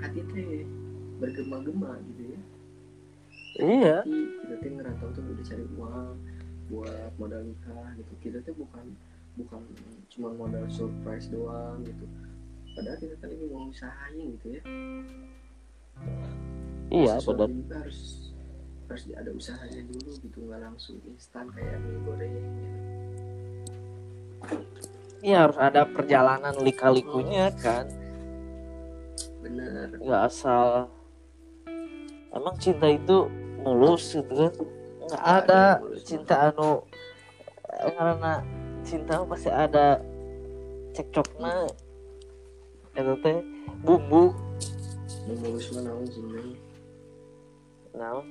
hati 0.00 0.20
teh 0.32 0.64
bergema-gema 1.20 2.00
gitu 2.12 2.29
ya 2.29 2.29
iya. 3.60 3.98
Kita 4.04 4.54
teh 4.58 4.70
ngerantau 4.72 5.08
tuh 5.12 5.22
udah 5.22 5.44
cari 5.44 5.64
uang 5.76 6.16
buat 6.70 7.12
modal 7.18 7.42
nikah 7.44 7.88
gitu. 7.98 8.12
Kita 8.22 8.38
tuh 8.46 8.54
bukan 8.56 8.84
bukan 9.38 9.60
cuma 10.10 10.28
modal 10.34 10.64
surprise 10.70 11.30
doang 11.30 11.82
gitu. 11.84 12.04
Padahal 12.74 12.98
kita 12.98 13.14
kan 13.18 13.28
ini 13.30 13.44
mau 13.50 13.66
usahain 13.68 14.26
gitu 14.38 14.46
ya. 14.58 14.62
Iya 16.90 17.14
benar. 17.22 17.48
juga 17.50 17.76
harus 17.86 18.00
harus 18.90 19.02
ada 19.14 19.30
usahanya 19.30 19.80
dulu 19.86 20.10
gitu. 20.18 20.38
Nggak 20.46 20.60
langsung 20.66 20.96
instan 21.06 21.46
kayak 21.54 21.78
mie 21.82 22.00
goreng 22.06 22.32
gitu. 22.34 22.62
iya 25.20 25.44
harus 25.44 25.60
ada 25.60 25.84
perjalanan 25.84 26.54
lika-likunya 26.64 27.52
kan. 27.60 27.86
Bener 29.44 29.94
nggak 30.00 30.22
asal. 30.26 30.88
Emang 32.30 32.54
cinta 32.62 32.86
itu 32.86 33.26
mulus 33.64 34.16
gitu 34.16 34.32
kan. 34.32 34.52
Nggak 35.10 35.24
ada 35.24 35.62
cinta 36.06 36.34
anu 36.50 36.86
karena 37.70 38.32
cinta 38.86 39.22
pasti 39.26 39.50
ada 39.50 39.98
cekcokna 40.94 41.66
itu 42.94 43.14
teh 43.22 43.38
bumbu. 43.82 44.34
Mulus 45.30 45.70
sih 45.70 45.78
Neng? 45.78 46.02
Nah, 47.90 48.22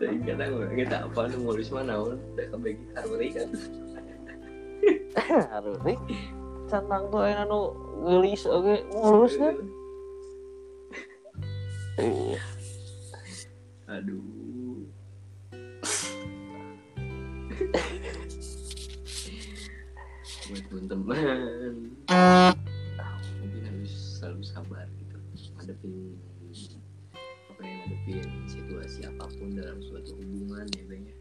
Tapi 0.00 0.16
kadang 0.24 0.56
orang 0.56 0.76
kita 0.80 0.96
apa 1.04 1.20
nu 1.28 1.36
mulus 1.44 1.68
mana 1.68 2.00
udah 2.00 2.46
kebagi 2.48 2.84
harmoni 2.96 3.28
kan. 3.36 3.48
harus 5.52 5.76
Cantang 6.70 7.10
tuh 7.10 7.26
enak 7.26 7.50
nu 7.50 7.74
gelis 8.06 8.46
oke 8.46 8.74
mulus 8.94 9.34
kan. 9.34 9.56
Iya. 11.98 12.40
Aduh. 13.90 14.86
Buat 20.50 20.62
teman-teman 20.70 21.18
mungkin 23.38 23.62
harus 23.66 23.92
selalu 24.18 24.42
sabar 24.42 24.86
gitu 24.98 25.18
ngadepin 25.58 25.94
apa 27.50 27.60
yang 27.62 27.78
ngadepin 27.86 28.26
situasi 28.50 29.00
apa 29.06 29.30
pun 29.38 29.54
dalam 29.54 29.78
suatu 29.78 30.14
hubungan 30.18 30.66
ya 30.74 30.82
bang 30.90 31.02
ya 31.06 31.16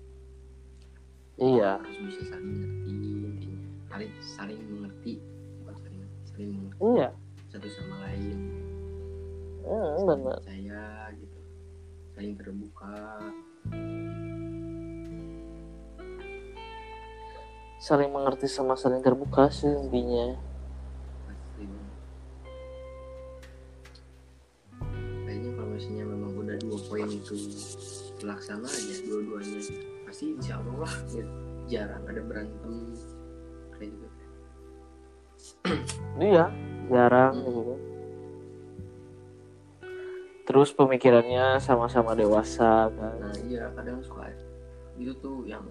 Iya. 1.39 1.71
harus 1.79 1.97
bisa 2.03 2.21
saling 2.33 2.51
mengerti 2.51 2.91
intinya 2.91 3.59
saling 3.89 4.11
saling 4.19 4.59
mengerti 4.65 5.13
saling 6.39 6.55
mengerti 6.55 6.79
Iya. 6.95 7.07
satu 7.51 7.67
sama 7.67 7.95
lain 8.07 8.37
Hmm, 9.59 9.91
saling 9.91 10.07
benar. 10.07 10.37
percaya 10.39 10.83
gitu 11.19 11.39
saling 12.15 12.33
terbuka 12.35 12.95
Saling 17.77 18.11
mengerti 18.11 18.47
sama 18.47 18.75
saling 18.75 18.99
terbuka 18.99 19.47
sih 19.49 19.67
intinya. 19.67 20.35
kayaknya 25.23 25.51
kalau 25.53 25.69
misalnya 25.69 26.05
memang 26.05 26.31
udah 26.35 26.55
dua 26.59 26.77
poin 26.87 27.07
itu 27.07 27.35
terlaksana 28.19 28.67
aja 28.67 28.95
dua-duanya 29.05 29.59
pasti 30.03 30.35
insya 30.35 30.59
Allah 30.59 30.75
lah 30.83 30.93
gitu. 31.07 31.23
jarang 31.69 32.03
ada 32.03 32.21
berantem 32.21 32.73
kayak 33.75 33.91
gitu 33.93 34.07
Iya, 36.19 36.45
jarang 36.87 37.33
gitu. 37.39 37.73
Terus 40.43 40.73
pemikirannya 40.73 41.61
sama-sama 41.61 42.11
dewasa 42.13 42.89
kan. 42.89 43.15
nah 43.21 43.33
iya 43.45 43.69
kadang 43.77 44.01
suka 44.01 44.25
itu 44.97 45.13
tuh 45.15 45.45
yang 45.45 45.61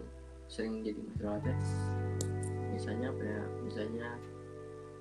sering 0.47 0.81
jadi 0.81 0.97
masalah 1.05 1.37
teh 1.43 1.57
misalnya 2.73 3.07
apa 3.11 3.23
ya 3.23 3.43
misalnya 3.61 4.09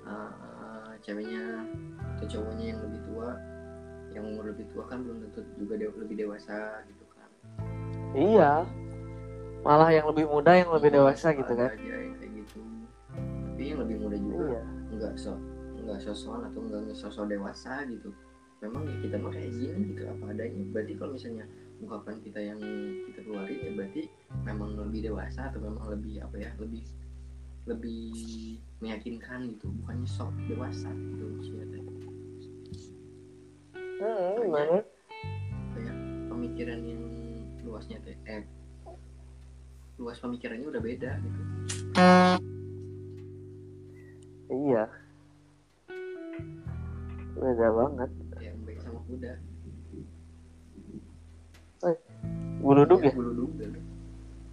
uh, 0.04 0.92
ceweknya 1.00 1.62
atau 2.18 2.26
cowoknya 2.28 2.66
yang 2.74 2.80
lebih 2.84 3.00
tua 3.06 3.30
yang 4.12 4.24
umur 4.26 4.50
lebih 4.50 4.66
tua 4.74 4.84
kan 4.84 5.00
belum 5.00 5.18
tentu 5.30 5.46
juga 5.56 5.74
de- 5.78 5.94
lebih 5.96 6.16
dewasa 6.18 6.58
gitu 6.84 7.06
kan 7.14 7.30
Iya. 8.12 8.54
Malah 9.62 9.90
yang 9.94 10.10
lebih 10.10 10.26
muda 10.26 10.52
yang 10.54 10.74
lebih 10.74 10.90
dewasa 10.92 11.32
gitu 11.32 11.54
kan. 11.54 11.70
aja 11.70 11.86
yang 12.02 12.18
kayak 12.18 12.32
gitu 12.34 12.60
tapi 13.48 13.64
yang 13.64 13.80
lebih 13.80 13.96
muda 14.02 14.16
juga 14.18 14.36
Iya. 14.44 14.62
Nggak 14.98 15.14
so 15.16 15.38
nggak 15.78 16.04
sosokan 16.04 16.50
atau 16.52 16.60
nggak 16.66 16.82
ngesosok 16.92 17.26
dewasa 17.32 17.86
gitu. 17.88 18.10
Memang 18.60 18.90
ya 18.90 18.96
kita 19.06 19.16
kayak 19.22 19.52
gini 19.54 19.94
gitu 19.94 20.02
apa 20.10 20.34
adanya. 20.34 20.64
Berarti 20.74 20.94
kalau 20.98 21.12
misalnya 21.14 21.46
ungkapan 21.78 22.16
kita 22.26 22.40
yang 22.42 22.60
kita 23.06 23.20
keluarin 23.22 23.60
ya 23.62 23.72
berarti 23.78 24.02
memang 24.42 24.74
lebih 24.74 25.14
dewasa 25.14 25.54
atau 25.54 25.62
memang 25.62 25.86
lebih 25.94 26.26
apa 26.26 26.36
ya 26.42 26.50
lebih 26.58 26.84
lebih 27.70 28.04
meyakinkan 28.82 29.54
gitu. 29.54 29.70
Bukannya 29.84 30.10
sok 30.10 30.34
dewasa 30.50 30.90
gitu 30.90 31.24
maksudnya 31.38 31.66
teh. 31.70 31.84
Hmm, 33.98 34.54
apa 34.54 35.78
ya 35.82 35.94
pemikiran 36.30 36.80
yang 36.86 37.04
luasnya 37.66 37.98
teh 38.06 38.18
eh 38.30 38.46
luas 39.98 40.22
pemikirannya 40.22 40.70
udah 40.70 40.82
beda 40.82 41.12
gitu 41.26 41.42
Beda 47.68 47.76
banget. 47.76 48.10
yang 48.40 48.58
baik 48.64 48.80
sama 48.80 49.00
kuda 49.04 49.34
Buluduk 52.58 53.00
ya? 53.04 53.12
bulu 53.14 53.32
duga 53.38 53.68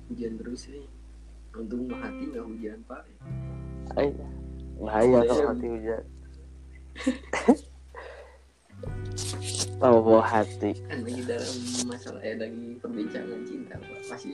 hujan 0.05 0.33
terus 0.37 0.69
nih 0.69 0.85
untung 1.55 1.89
hati 1.95 2.23
nggak 2.29 2.45
hujan 2.45 2.79
pak 2.85 3.03
Iya. 3.95 4.27
Bahaya 4.77 5.19
kalau 5.25 5.45
hati 5.49 5.67
hujan. 5.71 6.03
Tahu 9.75 9.97
bawa 10.01 10.23
hati. 10.23 10.71
kan 10.85 10.99
lagi 11.01 11.23
dalam 11.23 11.55
masalah 11.87 12.21
ya 12.21 12.35
lagi 12.37 12.65
perbincangan 12.79 13.41
cinta 13.47 13.75
pak 13.79 14.01
pasti 14.11 14.29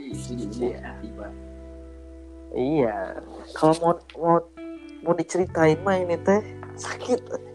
Iya. 0.57 0.79
hati 0.81 1.09
pak 1.15 1.33
Iya. 2.51 2.97
Kalau 3.55 3.75
mau 3.79 3.93
mau 4.17 4.37
mau 5.01 5.13
diceritain 5.15 5.79
mah 5.81 5.95
ini 5.95 6.17
teh 6.19 6.41
sakit. 6.75 7.21
ya 7.23 7.39
sakit 7.39 7.50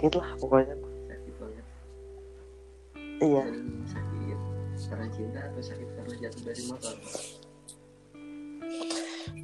Sakit 0.00 0.16
lah 0.16 0.32
pokoknya. 0.40 0.74
sakit 0.80 1.34
banget. 1.36 1.64
Iya. 3.20 3.44
sakit 3.84 4.38
karena 4.88 5.06
cinta 5.12 5.40
atau 5.44 5.60
sakit 5.60 5.88
karena 5.92 6.14
jatuh 6.24 6.40
dari 6.48 6.62
motor? 6.72 6.94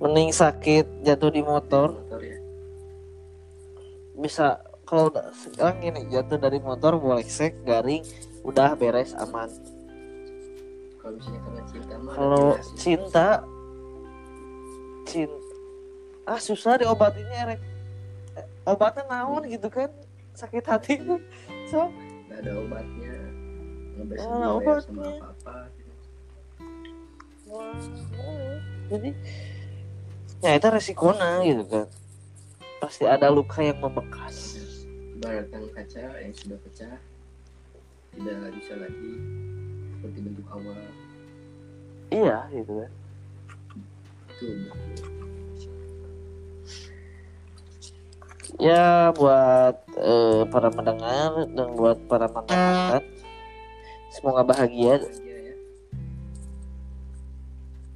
Mending 0.00 0.30
sakit 0.32 0.86
jatuh 1.04 1.28
di 1.28 1.42
motor. 1.44 1.88
Motor 1.92 2.20
ya? 2.24 2.38
Bisa 4.16 4.64
kalau 4.88 5.12
sekarang 5.36 5.76
gini 5.84 6.08
jatuh 6.08 6.40
dari 6.40 6.56
motor 6.64 6.96
boleh 6.96 7.28
sek 7.28 7.60
garing 7.68 8.00
udah 8.40 8.72
beres 8.80 9.12
aman. 9.12 9.52
Kalau 11.04 11.20
misalnya 11.20 11.40
karena 11.44 11.62
cinta 11.68 11.94
kalau 12.16 12.46
cinta 12.80 13.28
cinta 15.04 15.36
ah 16.24 16.40
susah 16.40 16.80
diobatinnya 16.80 17.44
rek. 17.44 17.60
Eh, 18.40 18.46
obatnya 18.64 19.04
naon 19.04 19.44
gitu 19.52 19.68
kan 19.68 19.92
sakit 20.36 20.64
hati. 20.68 20.94
So 21.72 21.88
nggak 22.28 22.38
ada 22.44 22.52
obatnya. 22.60 23.16
Nggak 23.96 24.04
ada 24.04 24.14
sama 24.20 24.46
obatnya. 24.60 25.04
apa 25.16 25.26
apa 25.32 25.54
gitu. 25.72 25.92
wah, 27.46 27.78
jadi 28.92 29.10
ya 30.44 30.50
itu 30.60 30.66
resikonya 30.68 31.30
gitu 31.42 31.64
kan. 31.64 31.86
Pasti 32.84 33.04
ada 33.08 33.32
luka 33.32 33.64
yang 33.64 33.80
membekas. 33.80 34.60
Ibaratkan 35.16 35.64
kaca 35.72 36.04
yang 36.20 36.34
sudah 36.36 36.58
pecah. 36.60 37.00
Tidak 38.12 38.52
bisa 38.60 38.74
lagi 38.76 39.12
seperti 39.96 40.18
bentuk 40.20 40.46
awal. 40.52 40.76
Iya 42.12 42.38
gitu 42.52 42.72
kan. 42.84 42.92
Itu 44.36 44.46
ya 48.56 49.12
buat 49.12 49.85
eh, 50.06 50.42
para 50.46 50.70
pendengar 50.70 51.50
dan 51.50 51.68
buat 51.74 51.98
para 52.06 52.30
mantan 52.30 53.02
semoga 54.14 54.46
bahagia. 54.46 55.02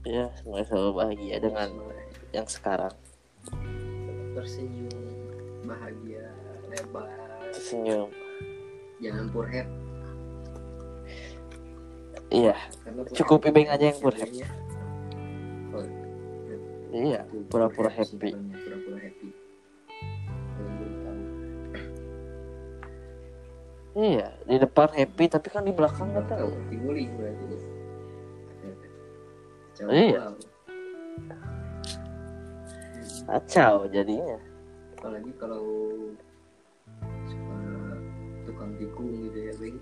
Ya 0.03 0.33
semoga 0.43 0.67
selalu 0.67 0.91
bahagia 0.97 1.37
dengan 1.39 1.69
yang 2.35 2.49
sekarang. 2.51 2.95
Tersenyum 4.35 4.91
bahagia 5.65 6.27
lebar. 6.67 7.07
Senyum 7.55 8.11
jangan 9.01 9.27
purhead 9.33 9.67
iya 12.31 12.55
Cukup 13.17 13.49
Ibeng 13.49 13.71
aja 13.71 13.91
yang 13.91 13.99
purhead. 14.03 14.31
oh, 15.75 15.87
iya. 16.93 17.23
Itu 17.27 17.47
pura-pura 17.47 17.91
happy 17.91 18.35
iya 23.95 24.29
di 24.45 24.57
depan 24.57 24.89
happy 24.93 25.25
tapi 25.27 25.49
kan 25.51 25.63
di 25.63 25.73
belakang 25.73 26.11
nggak 26.11 26.27
tahu. 26.29 26.51
Diguling 26.69 27.11
berarti. 27.17 27.45
Kacau 29.71 29.87
Iya. 29.91 30.23
kacau 33.27 33.75
jadinya. 33.89 34.39
Apalagi 34.99 35.31
kalau 35.39 35.65
suka 37.25 37.57
tukang 38.45 38.73
tikung 38.77 39.09
gitu 39.25 39.39
ya 39.39 39.55
Beng 39.57 39.79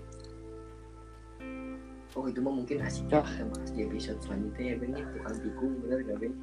oh 2.17 2.25
itu 2.25 2.39
mah 2.41 2.53
mungkin 2.53 2.77
asik 2.81 3.05
ya 3.09 3.19
Ah. 3.19 3.25
kita 3.25 3.43
bahas 3.51 3.69
di 3.73 3.81
episode 3.85 4.19
selanjutnya 4.23 4.63
ya 4.63 4.75
Beng 4.79 4.93
ya 4.95 5.03
tukang 5.11 5.35
tikung 5.41 5.71
bener 5.83 5.99
gak 6.05 6.17
Beng 6.21 6.35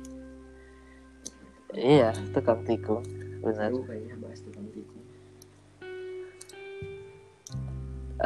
iya 1.73 2.11
tukang 2.35 2.61
tikung 2.67 3.03
benar 3.41 3.71
kayaknya 3.73 4.15
bahas 4.21 4.41
tukang 4.43 4.66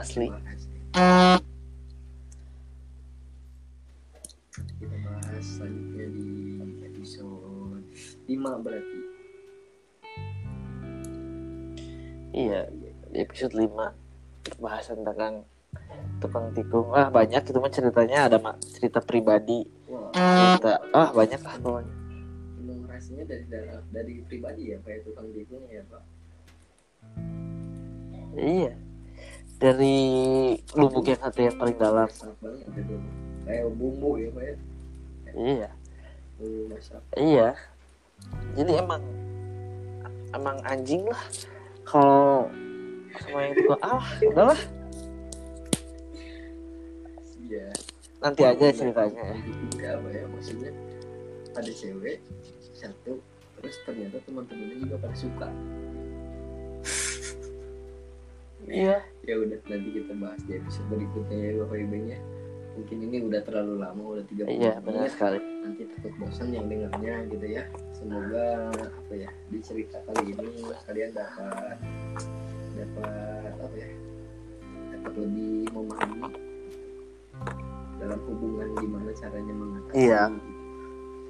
asli. 0.00 0.28
Kita 4.80 4.96
bahas 5.04 5.44
selanjutnya 5.44 6.06
di 6.08 6.28
episode 6.88 7.84
lima 8.24 8.56
berarti. 8.64 8.98
Iya 12.32 12.70
di 13.10 13.18
episode 13.20 13.54
5 13.58 14.62
bahasan 14.62 15.04
tentang 15.04 15.44
tukang 16.22 16.48
tikung. 16.56 16.94
Ah 16.96 17.12
banyak 17.12 17.42
itu 17.44 17.58
mah 17.60 17.72
ceritanya. 17.74 18.30
Ada 18.30 18.40
mak 18.40 18.56
cerita 18.64 19.04
pribadi. 19.04 19.68
Cerita 20.16 20.80
ah 20.96 21.12
banyak 21.12 21.40
lah 21.44 21.56
pokoknya. 21.60 21.94
Rasanya 22.88 23.24
dari 23.28 23.44
dari, 23.50 23.68
dari 23.92 24.14
pribadi 24.24 24.62
ya 24.72 24.78
kayak 24.80 25.04
tukang 25.04 25.28
tikung 25.34 25.64
ya 25.68 25.82
pak? 25.90 26.02
Iya 28.38 28.89
dari 29.60 29.96
lubuk 30.72 31.04
yang 31.04 31.20
hati 31.20 31.52
yang 31.52 31.56
paling 31.60 31.76
dalam. 31.76 32.08
Kayak 33.44 33.68
bumbu 33.76 34.16
ya 34.16 34.28
pak 34.32 34.42
ya. 34.42 34.54
Iya. 35.36 35.70
Bumbu 36.40 36.60
masak. 36.72 37.02
Iya. 37.20 37.48
Jadi 38.56 38.72
emang 38.80 39.02
emang 40.32 40.56
anjing 40.64 41.04
lah. 41.04 41.22
Kalau 41.84 42.48
sama 43.20 43.38
yang 43.44 43.54
tukang 43.58 43.82
ah 43.84 44.06
udahlah 44.22 44.60
iya. 47.44 47.68
Nanti 48.24 48.42
aja 48.48 48.66
ceritanya 48.72 49.22
ya. 49.28 49.36
Apa 49.92 50.08
ya. 50.08 50.24
Maksudnya 50.32 50.72
ada 51.52 51.68
cewek 51.68 52.16
satu 52.72 53.20
terus 53.60 53.76
ternyata 53.84 54.16
teman-temannya 54.24 54.76
juga 54.88 54.96
pada 55.04 55.12
suka 55.12 55.48
iya. 58.70 58.96
ya 59.26 59.34
udah 59.36 59.58
nanti 59.66 59.88
kita 59.90 60.12
bahas 60.16 60.40
di 60.46 60.52
episode 60.56 60.86
berikutnya 60.88 61.36
ya 61.36 61.52
bapak 61.60 61.78
ibu 61.82 61.96
nya 62.06 62.18
mungkin 62.70 62.96
ini 63.02 63.16
udah 63.26 63.40
terlalu 63.42 63.74
lama 63.82 64.02
udah 64.16 64.24
tiga 64.30 64.46
iya 64.46 64.78
benar 64.80 65.10
sekali. 65.10 65.42
Nanti 65.42 65.84
takut 65.90 66.14
bosan 66.22 66.54
yang 66.54 66.70
dengarnya 66.70 67.26
gitu 67.28 67.46
ya. 67.50 67.66
Semoga 67.92 68.70
apa 68.72 69.12
ya 69.12 69.30
di 69.50 69.58
cerita 69.60 69.98
kali 70.06 70.32
ini 70.32 70.48
kalian 70.86 71.10
dapat 71.12 71.76
dapat 72.78 73.52
apa 73.58 73.76
ya 73.76 73.90
dapat 74.96 75.12
lebih 75.18 75.68
memahami 75.74 76.30
dalam 78.00 78.20
hubungan 78.24 78.68
gimana 78.80 79.10
caranya 79.12 79.52
mengatasi 79.52 79.96
Iya. 80.00 80.22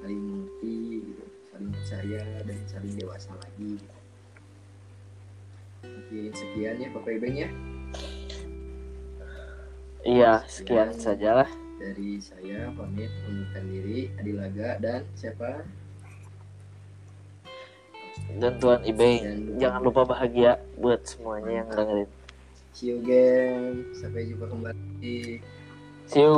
saling 0.00 0.20
mengerti 0.22 0.76
gitu 1.02 1.24
saling 1.50 1.70
percaya 1.74 2.22
dan 2.46 2.58
saling 2.70 2.94
dewasa 2.94 3.30
lagi 3.34 3.74
gitu. 3.74 3.99
Mungkin 6.10 6.34
sekian 6.34 6.74
ya 6.82 6.88
bapak 6.90 7.12
ibu 7.22 7.26
nya 7.30 7.48
iya 10.02 10.42
sekian 10.50 10.90
saja 10.98 11.30
lah 11.46 11.50
dari 11.78 12.18
saya 12.18 12.66
pamit 12.74 13.08
unturkan 13.30 13.64
diri 13.70 14.10
Adilaga 14.20 14.76
dan 14.82 15.00
siapa? 15.16 15.64
Dan 18.36 18.60
Tuan 18.60 18.84
Ibeng 18.84 19.22
Dan- 19.24 19.56
jangan 19.56 19.80
lupa 19.80 20.04
bahagia 20.04 20.60
buat 20.76 21.00
semuanya 21.08 21.64
yang 21.64 21.68
dengerin. 21.72 22.10
See 22.76 22.92
you 22.92 23.00
again. 23.00 23.88
Sampai 23.96 24.28
jumpa 24.28 24.52
kembali. 24.52 25.40
See 26.04 26.20
you 26.20 26.36